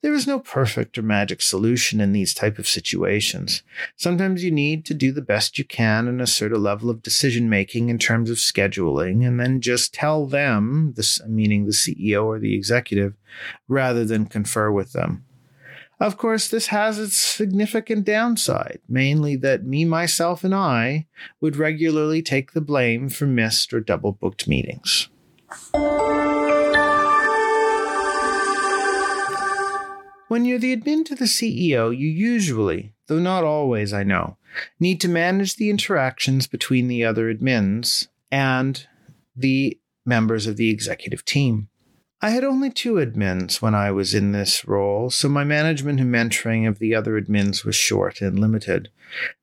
There 0.00 0.14
is 0.14 0.26
no 0.26 0.38
perfect 0.38 0.96
or 0.96 1.02
magic 1.02 1.42
solution 1.42 2.00
in 2.00 2.12
these 2.12 2.32
type 2.32 2.58
of 2.58 2.68
situations. 2.68 3.62
Sometimes 3.96 4.42
you 4.42 4.50
need 4.50 4.86
to 4.86 4.94
do 4.94 5.12
the 5.12 5.20
best 5.20 5.58
you 5.58 5.64
can 5.64 6.08
and 6.08 6.20
assert 6.20 6.52
a 6.52 6.58
level 6.58 6.88
of 6.88 7.02
decision 7.02 7.50
making 7.50 7.88
in 7.90 7.98
terms 7.98 8.30
of 8.30 8.38
scheduling 8.38 9.26
and 9.26 9.38
then 9.38 9.60
just 9.60 9.92
tell 9.92 10.26
them, 10.26 10.94
this 10.96 11.20
meaning 11.26 11.66
the 11.66 11.72
CEO 11.72 12.24
or 12.24 12.38
the 12.38 12.54
executive, 12.54 13.14
rather 13.68 14.04
than 14.04 14.26
confer 14.26 14.70
with 14.70 14.92
them. 14.92 15.25
Of 15.98 16.18
course, 16.18 16.48
this 16.48 16.66
has 16.66 16.98
its 16.98 17.18
significant 17.18 18.04
downside, 18.04 18.80
mainly 18.86 19.34
that 19.36 19.64
me, 19.64 19.86
myself, 19.86 20.44
and 20.44 20.54
I 20.54 21.06
would 21.40 21.56
regularly 21.56 22.20
take 22.20 22.52
the 22.52 22.60
blame 22.60 23.08
for 23.08 23.26
missed 23.26 23.72
or 23.72 23.80
double 23.80 24.12
booked 24.12 24.46
meetings. 24.46 25.08
When 30.28 30.44
you're 30.44 30.58
the 30.58 30.76
admin 30.76 31.06
to 31.06 31.14
the 31.14 31.24
CEO, 31.24 31.96
you 31.96 32.08
usually, 32.08 32.92
though 33.06 33.18
not 33.18 33.44
always, 33.44 33.94
I 33.94 34.02
know, 34.02 34.36
need 34.78 35.00
to 35.00 35.08
manage 35.08 35.56
the 35.56 35.70
interactions 35.70 36.46
between 36.46 36.88
the 36.88 37.04
other 37.04 37.32
admins 37.32 38.08
and 38.30 38.86
the 39.34 39.78
members 40.04 40.46
of 40.46 40.56
the 40.56 40.68
executive 40.68 41.24
team. 41.24 41.68
I 42.22 42.30
had 42.30 42.44
only 42.44 42.70
two 42.70 42.94
admins 42.94 43.60
when 43.60 43.74
I 43.74 43.90
was 43.90 44.14
in 44.14 44.32
this 44.32 44.66
role, 44.66 45.10
so 45.10 45.28
my 45.28 45.44
management 45.44 46.00
and 46.00 46.12
mentoring 46.12 46.66
of 46.66 46.78
the 46.78 46.94
other 46.94 47.20
admins 47.20 47.62
was 47.62 47.76
short 47.76 48.22
and 48.22 48.38
limited. 48.38 48.88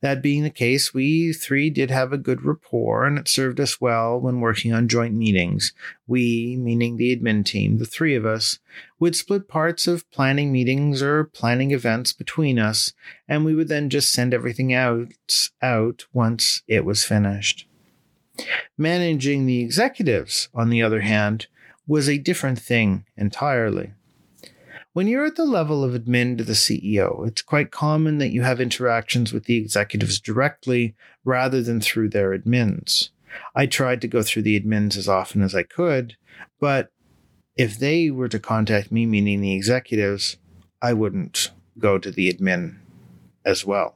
That 0.01 0.23
being 0.23 0.41
the 0.41 0.49
case, 0.49 0.91
we 0.91 1.33
three 1.33 1.69
did 1.69 1.91
have 1.91 2.11
a 2.11 2.17
good 2.17 2.43
rapport, 2.43 3.05
and 3.05 3.19
it 3.19 3.27
served 3.27 3.59
us 3.59 3.79
well 3.79 4.19
when 4.19 4.39
working 4.39 4.73
on 4.73 4.87
joint 4.87 5.13
meetings. 5.13 5.71
We, 6.07 6.57
meaning 6.59 6.97
the 6.97 7.15
admin 7.15 7.45
team, 7.45 7.77
the 7.77 7.85
three 7.85 8.15
of 8.15 8.25
us, 8.25 8.57
would 8.99 9.15
split 9.15 9.47
parts 9.47 9.85
of 9.85 10.09
planning 10.09 10.51
meetings 10.51 11.03
or 11.03 11.25
planning 11.25 11.71
events 11.71 12.11
between 12.11 12.57
us, 12.57 12.93
and 13.27 13.45
we 13.45 13.53
would 13.53 13.67
then 13.67 13.91
just 13.91 14.11
send 14.11 14.33
everything 14.33 14.73
out, 14.73 15.13
out 15.61 16.05
once 16.11 16.63
it 16.67 16.85
was 16.85 17.05
finished. 17.05 17.67
Managing 18.79 19.45
the 19.45 19.61
executives, 19.61 20.49
on 20.55 20.71
the 20.71 20.81
other 20.81 21.01
hand, 21.01 21.45
was 21.87 22.07
a 22.07 22.17
different 22.17 22.59
thing 22.59 23.05
entirely. 23.17 23.93
When 24.93 25.07
you're 25.07 25.25
at 25.25 25.35
the 25.35 25.45
level 25.45 25.83
of 25.83 25.93
admin 25.93 26.37
to 26.37 26.43
the 26.43 26.53
CEO, 26.53 27.27
it's 27.27 27.41
quite 27.41 27.71
common 27.71 28.19
that 28.19 28.31
you 28.31 28.43
have 28.43 28.61
interactions 28.61 29.33
with 29.33 29.45
the 29.45 29.57
executives 29.57 30.19
directly 30.19 30.95
rather 31.25 31.63
than 31.63 31.81
through 31.81 32.09
their 32.09 32.37
admins. 32.37 33.09
I 33.55 33.65
tried 33.65 34.01
to 34.01 34.07
go 34.07 34.21
through 34.21 34.43
the 34.43 34.59
admins 34.59 34.95
as 34.95 35.09
often 35.09 35.41
as 35.41 35.55
I 35.55 35.63
could, 35.63 36.15
but 36.59 36.91
if 37.55 37.77
they 37.77 38.11
were 38.11 38.29
to 38.29 38.39
contact 38.39 38.91
me, 38.91 39.07
meaning 39.07 39.41
the 39.41 39.55
executives, 39.55 40.37
I 40.81 40.93
wouldn't 40.93 41.51
go 41.79 41.97
to 41.97 42.11
the 42.11 42.31
admin 42.31 42.77
as 43.43 43.65
well. 43.65 43.95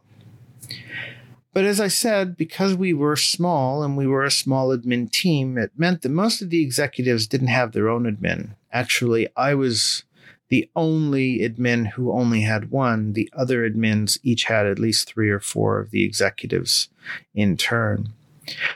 But 1.57 1.65
as 1.65 1.81
I 1.81 1.87
said, 1.87 2.37
because 2.37 2.75
we 2.75 2.93
were 2.93 3.15
small 3.15 3.81
and 3.81 3.97
we 3.97 4.05
were 4.05 4.23
a 4.23 4.29
small 4.29 4.67
admin 4.77 5.11
team, 5.11 5.57
it 5.57 5.71
meant 5.75 6.03
that 6.03 6.09
most 6.09 6.39
of 6.39 6.51
the 6.51 6.61
executives 6.61 7.25
didn't 7.25 7.47
have 7.47 7.71
their 7.71 7.89
own 7.89 8.03
admin. 8.03 8.51
Actually, 8.71 9.27
I 9.35 9.55
was 9.55 10.03
the 10.49 10.69
only 10.75 11.39
admin 11.39 11.93
who 11.93 12.11
only 12.11 12.41
had 12.41 12.69
one. 12.69 13.13
The 13.13 13.27
other 13.33 13.67
admins 13.67 14.19
each 14.21 14.43
had 14.43 14.67
at 14.67 14.77
least 14.77 15.07
three 15.07 15.31
or 15.31 15.39
four 15.39 15.79
of 15.79 15.89
the 15.89 16.03
executives 16.03 16.89
in 17.33 17.57
turn. 17.57 18.09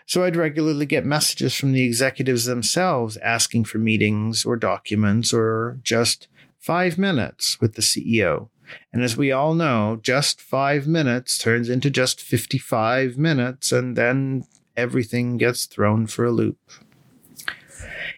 So 0.08 0.24
I'd 0.24 0.36
regularly 0.36 0.88
get 0.88 1.06
messages 1.06 1.54
from 1.54 1.74
the 1.74 1.84
executives 1.84 2.46
themselves 2.46 3.16
asking 3.18 3.66
for 3.66 3.78
meetings 3.78 4.44
or 4.44 4.56
documents 4.56 5.32
or 5.32 5.78
just 5.84 6.28
five 6.58 6.98
minutes 6.98 7.62
with 7.62 7.76
the 7.76 7.84
CEO. 7.84 8.50
And 8.94 9.04
as 9.04 9.18
we 9.18 9.32
all 9.32 9.54
know, 9.54 10.00
just 10.02 10.42
five 10.42 10.88
minutes 10.88 11.38
turns 11.38 11.70
into 11.70 11.90
just 11.90 12.22
55 12.22 13.18
minutes, 13.18 13.72
and 13.72 13.96
then 13.96 14.46
everything 14.76 15.38
gets 15.38 15.66
thrown 15.66 16.08
for 16.08 16.26
a 16.26 16.32
loop. 16.32 16.58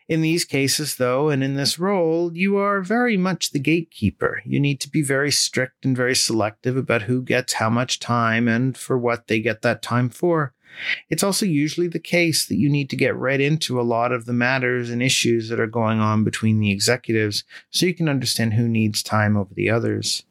In 0.07 0.21
these 0.21 0.43
cases, 0.43 0.97
though, 0.97 1.29
and 1.29 1.43
in 1.43 1.55
this 1.55 1.79
role, 1.79 2.35
you 2.35 2.57
are 2.57 2.81
very 2.81 3.15
much 3.15 3.51
the 3.51 3.59
gatekeeper. 3.59 4.41
You 4.45 4.59
need 4.59 4.81
to 4.81 4.89
be 4.89 5.01
very 5.01 5.31
strict 5.31 5.85
and 5.85 5.95
very 5.95 6.15
selective 6.15 6.75
about 6.75 7.03
who 7.03 7.21
gets 7.21 7.53
how 7.53 7.69
much 7.69 7.99
time 7.99 8.47
and 8.47 8.77
for 8.77 8.97
what 8.97 9.27
they 9.27 9.39
get 9.39 9.61
that 9.61 9.81
time 9.81 10.09
for. 10.09 10.53
It's 11.09 11.23
also 11.23 11.45
usually 11.45 11.87
the 11.87 11.99
case 11.99 12.47
that 12.47 12.57
you 12.57 12.69
need 12.69 12.89
to 12.89 12.95
get 12.95 13.15
right 13.15 13.39
into 13.39 13.79
a 13.79 13.83
lot 13.83 14.11
of 14.11 14.25
the 14.25 14.33
matters 14.33 14.89
and 14.89 15.01
issues 15.01 15.49
that 15.49 15.59
are 15.59 15.67
going 15.67 15.99
on 15.99 16.23
between 16.23 16.59
the 16.59 16.71
executives 16.71 17.43
so 17.69 17.85
you 17.85 17.93
can 17.93 18.09
understand 18.09 18.55
who 18.55 18.67
needs 18.67 19.03
time 19.03 19.37
over 19.37 19.53
the 19.53 19.69
others. 19.69 20.23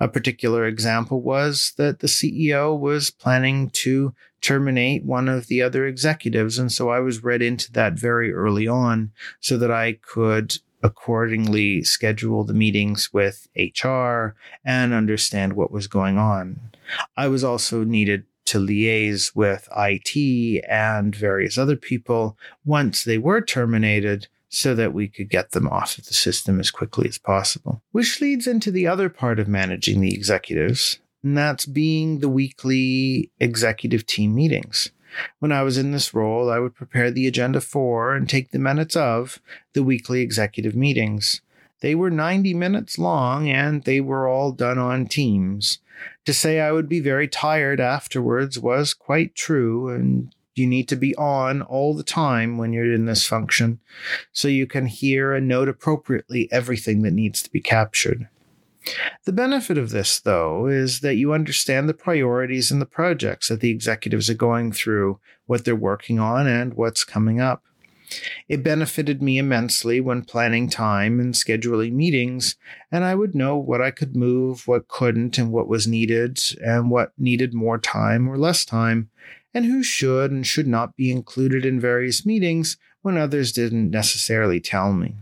A 0.00 0.08
particular 0.08 0.66
example 0.66 1.20
was 1.20 1.72
that 1.76 2.00
the 2.00 2.06
CEO 2.06 2.78
was 2.78 3.10
planning 3.10 3.70
to 3.70 4.14
terminate 4.40 5.04
one 5.04 5.28
of 5.28 5.46
the 5.46 5.62
other 5.62 5.86
executives. 5.86 6.58
And 6.58 6.70
so 6.70 6.88
I 6.90 7.00
was 7.00 7.24
read 7.24 7.42
into 7.42 7.72
that 7.72 7.94
very 7.94 8.32
early 8.32 8.68
on 8.68 9.12
so 9.40 9.56
that 9.58 9.70
I 9.70 9.94
could 9.94 10.58
accordingly 10.82 11.82
schedule 11.82 12.44
the 12.44 12.54
meetings 12.54 13.12
with 13.12 13.48
HR 13.56 14.36
and 14.64 14.92
understand 14.92 15.54
what 15.54 15.72
was 15.72 15.86
going 15.86 16.18
on. 16.18 16.60
I 17.16 17.28
was 17.28 17.42
also 17.42 17.82
needed 17.82 18.24
to 18.46 18.58
liaise 18.58 19.34
with 19.34 19.68
IT 19.76 20.64
and 20.68 21.14
various 21.14 21.58
other 21.58 21.76
people 21.76 22.38
once 22.64 23.02
they 23.02 23.18
were 23.18 23.40
terminated 23.40 24.28
so 24.48 24.74
that 24.74 24.94
we 24.94 25.08
could 25.08 25.28
get 25.28 25.50
them 25.50 25.68
off 25.68 25.98
of 25.98 26.06
the 26.06 26.14
system 26.14 26.60
as 26.60 26.70
quickly 26.70 27.08
as 27.08 27.18
possible. 27.18 27.82
Which 27.92 28.20
leads 28.20 28.46
into 28.46 28.70
the 28.70 28.86
other 28.86 29.08
part 29.08 29.38
of 29.38 29.48
managing 29.48 30.00
the 30.00 30.14
executives, 30.14 30.98
and 31.22 31.36
that's 31.36 31.66
being 31.66 32.20
the 32.20 32.28
weekly 32.28 33.30
executive 33.40 34.06
team 34.06 34.34
meetings. 34.34 34.90
When 35.38 35.52
I 35.52 35.62
was 35.62 35.78
in 35.78 35.92
this 35.92 36.14
role, 36.14 36.50
I 36.50 36.58
would 36.58 36.74
prepare 36.74 37.10
the 37.10 37.26
agenda 37.26 37.60
for 37.60 38.14
and 38.14 38.28
take 38.28 38.50
the 38.50 38.58
minutes 38.58 38.96
of 38.96 39.40
the 39.72 39.82
weekly 39.82 40.20
executive 40.20 40.76
meetings. 40.76 41.40
They 41.80 41.94
were 41.94 42.10
90 42.10 42.54
minutes 42.54 42.98
long 42.98 43.48
and 43.48 43.82
they 43.84 44.00
were 44.00 44.28
all 44.28 44.52
done 44.52 44.78
on 44.78 45.06
Teams. 45.06 45.78
To 46.26 46.34
say 46.34 46.60
I 46.60 46.72
would 46.72 46.88
be 46.88 47.00
very 47.00 47.28
tired 47.28 47.80
afterwards 47.80 48.58
was 48.58 48.92
quite 48.92 49.34
true, 49.34 49.88
and 49.88 50.34
you 50.58 50.66
need 50.66 50.88
to 50.88 50.96
be 50.96 51.14
on 51.16 51.62
all 51.62 51.94
the 51.94 52.02
time 52.02 52.58
when 52.58 52.72
you're 52.72 52.92
in 52.92 53.06
this 53.06 53.26
function 53.26 53.80
so 54.32 54.48
you 54.48 54.66
can 54.66 54.86
hear 54.86 55.34
and 55.34 55.48
note 55.48 55.68
appropriately 55.68 56.48
everything 56.52 57.02
that 57.02 57.12
needs 57.12 57.42
to 57.42 57.50
be 57.50 57.60
captured. 57.60 58.28
The 59.24 59.32
benefit 59.32 59.78
of 59.78 59.90
this, 59.90 60.20
though, 60.20 60.66
is 60.66 61.00
that 61.00 61.16
you 61.16 61.32
understand 61.32 61.88
the 61.88 61.94
priorities 61.94 62.70
and 62.70 62.80
the 62.80 62.86
projects 62.86 63.48
that 63.48 63.60
the 63.60 63.70
executives 63.70 64.30
are 64.30 64.34
going 64.34 64.70
through, 64.70 65.18
what 65.46 65.64
they're 65.64 65.74
working 65.74 66.20
on, 66.20 66.46
and 66.46 66.74
what's 66.74 67.02
coming 67.02 67.40
up. 67.40 67.64
It 68.48 68.62
benefited 68.62 69.20
me 69.20 69.38
immensely 69.38 70.00
when 70.00 70.22
planning 70.22 70.68
time 70.68 71.18
and 71.18 71.34
scheduling 71.34 71.92
meetings, 71.92 72.54
and 72.92 73.04
I 73.04 73.16
would 73.16 73.34
know 73.34 73.56
what 73.56 73.82
I 73.82 73.90
could 73.90 74.14
move, 74.14 74.68
what 74.68 74.86
couldn't, 74.86 75.38
and 75.38 75.50
what 75.50 75.66
was 75.66 75.88
needed, 75.88 76.38
and 76.64 76.88
what 76.88 77.12
needed 77.18 77.52
more 77.52 77.78
time 77.78 78.28
or 78.28 78.38
less 78.38 78.64
time, 78.64 79.10
and 79.56 79.64
who 79.64 79.82
should 79.82 80.30
and 80.30 80.46
should 80.46 80.66
not 80.66 80.94
be 80.96 81.10
included 81.10 81.64
in 81.64 81.80
various 81.80 82.26
meetings 82.26 82.76
when 83.00 83.16
others 83.16 83.52
didn't 83.52 83.90
necessarily 83.90 84.60
tell 84.60 84.92
me. 84.92 85.14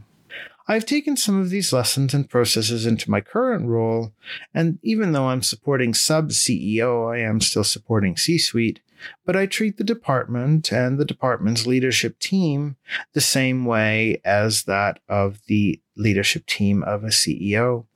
I've 0.67 0.85
taken 0.85 1.17
some 1.17 1.41
of 1.41 1.51
these 1.51 1.73
lessons 1.73 2.13
and 2.13 2.29
processes 2.29 2.85
into 2.85 3.09
my 3.09 3.21
current 3.21 3.69
role, 3.69 4.13
and 4.53 4.81
even 4.83 5.13
though 5.13 5.29
I'm 5.29 5.43
supporting 5.43 5.95
sub 5.95 6.31
CEO, 6.31 7.09
I 7.15 7.21
am 7.21 7.41
still 7.41 7.63
supporting 7.63 8.17
C 8.17 8.37
suite, 8.37 8.81
but 9.25 9.37
I 9.37 9.47
treat 9.47 9.77
the 9.77 9.85
department 9.85 10.73
and 10.73 10.99
the 10.99 11.05
department's 11.05 11.65
leadership 11.65 12.19
team 12.19 12.75
the 13.13 13.21
same 13.21 13.65
way 13.65 14.21
as 14.25 14.65
that 14.65 14.99
of 15.09 15.43
the 15.47 15.81
leadership 15.95 16.45
team 16.47 16.83
of 16.83 17.05
a 17.05 17.09
CEO. 17.09 17.87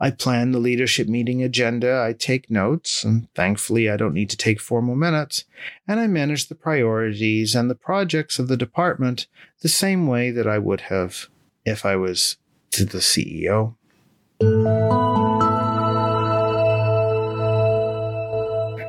I 0.00 0.10
plan 0.10 0.52
the 0.52 0.58
leadership 0.58 1.08
meeting 1.08 1.42
agenda, 1.42 2.02
I 2.02 2.12
take 2.12 2.50
notes, 2.50 3.04
and 3.04 3.32
thankfully 3.34 3.88
I 3.88 3.96
don't 3.96 4.14
need 4.14 4.30
to 4.30 4.36
take 4.36 4.60
formal 4.60 4.94
minutes, 4.94 5.44
and 5.86 6.00
I 6.00 6.06
manage 6.06 6.48
the 6.48 6.54
priorities 6.54 7.54
and 7.54 7.70
the 7.70 7.74
projects 7.74 8.38
of 8.38 8.48
the 8.48 8.56
department 8.56 9.26
the 9.60 9.68
same 9.68 10.06
way 10.06 10.30
that 10.30 10.46
I 10.46 10.58
would 10.58 10.82
have 10.82 11.28
if 11.64 11.84
I 11.84 11.96
was 11.96 12.36
to 12.72 12.84
the 12.84 12.98
CEO. 12.98 13.74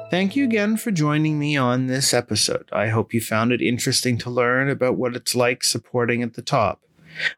Thank 0.09 0.35
you 0.35 0.43
again 0.43 0.77
for 0.77 0.91
joining 0.91 1.39
me 1.39 1.57
on 1.57 1.87
this 1.87 2.13
episode. 2.13 2.69
I 2.71 2.89
hope 2.89 3.15
you 3.15 3.19
found 3.19 3.51
it 3.51 3.63
interesting 3.63 4.17
to 4.19 4.29
learn 4.29 4.69
about 4.69 4.95
what 4.95 5.15
it's 5.15 5.33
like 5.33 5.63
supporting 5.63 6.21
at 6.21 6.35
the 6.35 6.43
top. 6.43 6.81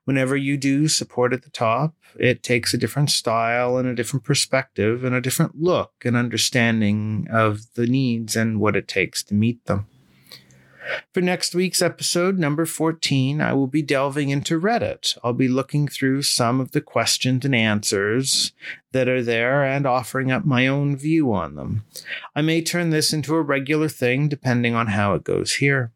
Whenever 0.05 0.35
you 0.35 0.57
do 0.57 0.87
support 0.87 1.33
at 1.33 1.43
the 1.43 1.49
top, 1.49 1.95
it 2.17 2.43
takes 2.43 2.73
a 2.73 2.77
different 2.77 3.09
style 3.09 3.77
and 3.77 3.87
a 3.87 3.95
different 3.95 4.23
perspective 4.23 5.03
and 5.03 5.15
a 5.15 5.21
different 5.21 5.61
look 5.61 5.93
and 6.03 6.15
understanding 6.15 7.27
of 7.31 7.73
the 7.75 7.87
needs 7.87 8.35
and 8.35 8.59
what 8.59 8.75
it 8.75 8.87
takes 8.87 9.23
to 9.23 9.33
meet 9.33 9.63
them. 9.65 9.87
For 11.13 11.21
next 11.21 11.55
week's 11.55 11.81
episode, 11.81 12.37
number 12.37 12.65
14, 12.65 13.41
I 13.41 13.53
will 13.53 13.67
be 13.67 13.81
delving 13.81 14.29
into 14.29 14.59
Reddit. 14.59 15.17
I'll 15.23 15.33
be 15.33 15.47
looking 15.47 15.87
through 15.87 16.21
some 16.21 16.61
of 16.61 16.71
the 16.71 16.81
questions 16.81 17.43
and 17.43 17.55
answers 17.55 18.53
that 18.91 19.07
are 19.07 19.23
there 19.23 19.63
and 19.63 19.87
offering 19.87 20.31
up 20.31 20.45
my 20.45 20.67
own 20.67 20.95
view 20.95 21.33
on 21.33 21.55
them. 21.55 21.85
I 22.35 22.41
may 22.41 22.61
turn 22.61 22.91
this 22.91 23.13
into 23.13 23.35
a 23.35 23.41
regular 23.41 23.89
thing 23.89 24.27
depending 24.29 24.75
on 24.75 24.87
how 24.87 25.15
it 25.15 25.23
goes 25.23 25.55
here. 25.55 25.91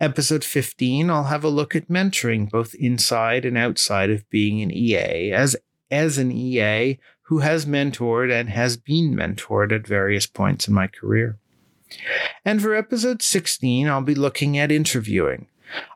Episode 0.00 0.44
15, 0.44 1.10
I'll 1.10 1.24
have 1.24 1.44
a 1.44 1.48
look 1.48 1.76
at 1.76 1.88
mentoring 1.88 2.50
both 2.50 2.74
inside 2.74 3.44
and 3.44 3.56
outside 3.56 4.10
of 4.10 4.28
being 4.30 4.60
an 4.62 4.70
EA. 4.70 5.32
As, 5.32 5.56
as 5.90 6.18
an 6.18 6.32
EA 6.32 6.98
who 7.22 7.38
has 7.38 7.66
mentored 7.66 8.32
and 8.32 8.48
has 8.50 8.76
been 8.76 9.14
mentored 9.14 9.72
at 9.72 9.86
various 9.86 10.26
points 10.26 10.66
in 10.68 10.74
my 10.74 10.86
career. 10.86 11.38
And 12.44 12.60
for 12.60 12.74
episode 12.74 13.22
16, 13.22 13.88
I'll 13.88 14.02
be 14.02 14.14
looking 14.14 14.58
at 14.58 14.72
interviewing. 14.72 15.46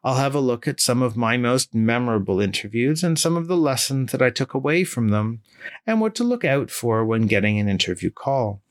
I'll 0.02 0.16
have 0.16 0.34
a 0.34 0.40
look 0.40 0.66
at 0.66 0.80
some 0.80 1.02
of 1.02 1.16
my 1.16 1.36
most 1.36 1.74
memorable 1.74 2.40
interviews 2.40 3.04
and 3.04 3.18
some 3.18 3.36
of 3.36 3.48
the 3.48 3.56
lessons 3.56 4.12
that 4.12 4.22
I 4.22 4.30
took 4.30 4.54
away 4.54 4.84
from 4.84 5.08
them, 5.08 5.42
and 5.86 6.00
what 6.00 6.14
to 6.16 6.24
look 6.24 6.44
out 6.44 6.70
for 6.70 7.04
when 7.04 7.26
getting 7.26 7.58
an 7.58 7.68
interview 7.68 8.10
call. 8.10 8.62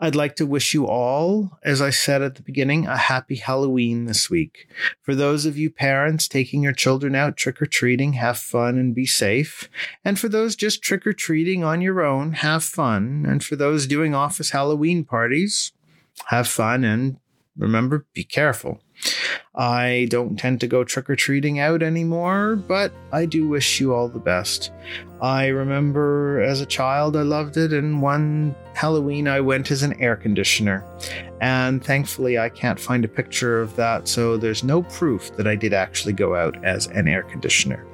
I'd 0.00 0.14
like 0.14 0.36
to 0.36 0.46
wish 0.46 0.74
you 0.74 0.86
all, 0.86 1.58
as 1.62 1.80
I 1.80 1.90
said 1.90 2.22
at 2.22 2.34
the 2.36 2.42
beginning, 2.42 2.86
a 2.86 2.96
happy 2.96 3.36
Halloween 3.36 4.06
this 4.06 4.30
week. 4.30 4.68
For 5.02 5.14
those 5.14 5.46
of 5.46 5.58
you 5.58 5.70
parents 5.70 6.28
taking 6.28 6.62
your 6.62 6.72
children 6.72 7.14
out 7.14 7.36
trick 7.36 7.60
or 7.60 7.66
treating, 7.66 8.14
have 8.14 8.38
fun 8.38 8.78
and 8.78 8.94
be 8.94 9.06
safe. 9.06 9.68
And 10.04 10.18
for 10.18 10.28
those 10.28 10.56
just 10.56 10.82
trick 10.82 11.06
or 11.06 11.12
treating 11.12 11.64
on 11.64 11.80
your 11.80 12.02
own, 12.02 12.32
have 12.34 12.64
fun. 12.64 13.24
And 13.28 13.42
for 13.44 13.56
those 13.56 13.86
doing 13.86 14.14
office 14.14 14.50
Halloween 14.50 15.04
parties, 15.04 15.72
have 16.26 16.48
fun 16.48 16.84
and 16.84 17.18
remember, 17.56 18.06
be 18.14 18.24
careful. 18.24 18.80
I 19.54 20.06
don't 20.10 20.38
tend 20.38 20.60
to 20.60 20.66
go 20.66 20.84
trick 20.84 21.10
or 21.10 21.16
treating 21.16 21.58
out 21.58 21.82
anymore, 21.82 22.56
but 22.56 22.92
I 23.12 23.26
do 23.26 23.48
wish 23.48 23.80
you 23.80 23.94
all 23.94 24.08
the 24.08 24.18
best. 24.18 24.72
I 25.20 25.46
remember 25.46 26.40
as 26.42 26.60
a 26.60 26.66
child 26.66 27.16
I 27.16 27.22
loved 27.22 27.56
it, 27.56 27.72
and 27.72 28.00
one 28.00 28.54
Halloween 28.74 29.26
I 29.26 29.40
went 29.40 29.70
as 29.70 29.82
an 29.82 30.00
air 30.00 30.16
conditioner. 30.16 30.84
And 31.40 31.84
thankfully, 31.84 32.38
I 32.38 32.48
can't 32.48 32.78
find 32.78 33.04
a 33.04 33.08
picture 33.08 33.60
of 33.60 33.74
that, 33.76 34.06
so 34.06 34.36
there's 34.36 34.62
no 34.62 34.82
proof 34.82 35.34
that 35.36 35.48
I 35.48 35.56
did 35.56 35.72
actually 35.72 36.12
go 36.12 36.36
out 36.36 36.62
as 36.64 36.86
an 36.86 37.08
air 37.08 37.24
conditioner. 37.24 37.84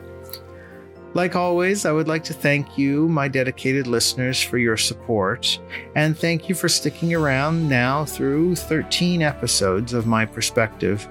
Like 1.14 1.37
always, 1.37 1.87
I 1.87 1.92
would 1.92 2.09
like 2.09 2.24
to 2.24 2.35
thank 2.35 2.77
you, 2.77 3.09
my 3.09 3.29
dedicated 3.29 3.87
listeners, 3.87 4.42
for 4.42 4.59
your 4.59 4.77
support, 4.77 5.61
and 5.94 6.18
thank 6.18 6.48
you 6.48 6.57
for 6.57 6.68
sticking 6.68 7.14
around 7.14 7.68
now 7.68 8.05
through 8.05 8.57
13 8.57 9.22
episodes 9.22 9.92
of 9.92 10.09
my 10.09 10.27
perspective. 10.27 11.09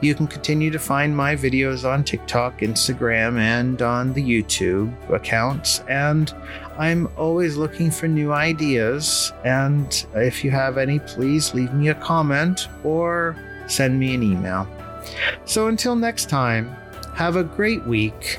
You 0.00 0.14
can 0.14 0.28
continue 0.28 0.70
to 0.70 0.78
find 0.78 1.16
my 1.16 1.34
videos 1.34 1.84
on 1.84 2.04
TikTok, 2.04 2.60
Instagram, 2.60 3.38
and 3.38 3.82
on 3.82 4.12
the 4.12 4.22
YouTube 4.22 4.94
accounts, 5.10 5.80
and 5.88 6.32
I'm 6.78 7.08
always 7.16 7.56
looking 7.56 7.90
for 7.90 8.06
new 8.06 8.32
ideas. 8.32 9.32
And 9.44 10.06
if 10.14 10.44
you 10.44 10.52
have 10.52 10.78
any, 10.78 11.00
please 11.00 11.54
leave 11.54 11.74
me 11.74 11.88
a 11.88 11.94
comment 11.96 12.68
or 12.84 13.36
send 13.66 13.98
me 13.98 14.14
an 14.14 14.22
email. 14.22 14.68
So 15.44 15.66
until 15.66 15.96
next 15.96 16.28
time, 16.28 16.68
have 17.16 17.34
a 17.34 17.42
great 17.42 17.84
week 17.84 18.38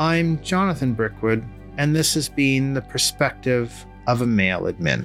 I'm 0.00 0.40
Jonathan 0.42 0.92
Brickwood, 0.92 1.44
and 1.76 1.94
this 1.94 2.14
has 2.14 2.28
been 2.28 2.74
the 2.74 2.82
perspective 2.82 3.84
of 4.06 4.22
a 4.22 4.26
male 4.26 4.62
admin. 4.62 5.04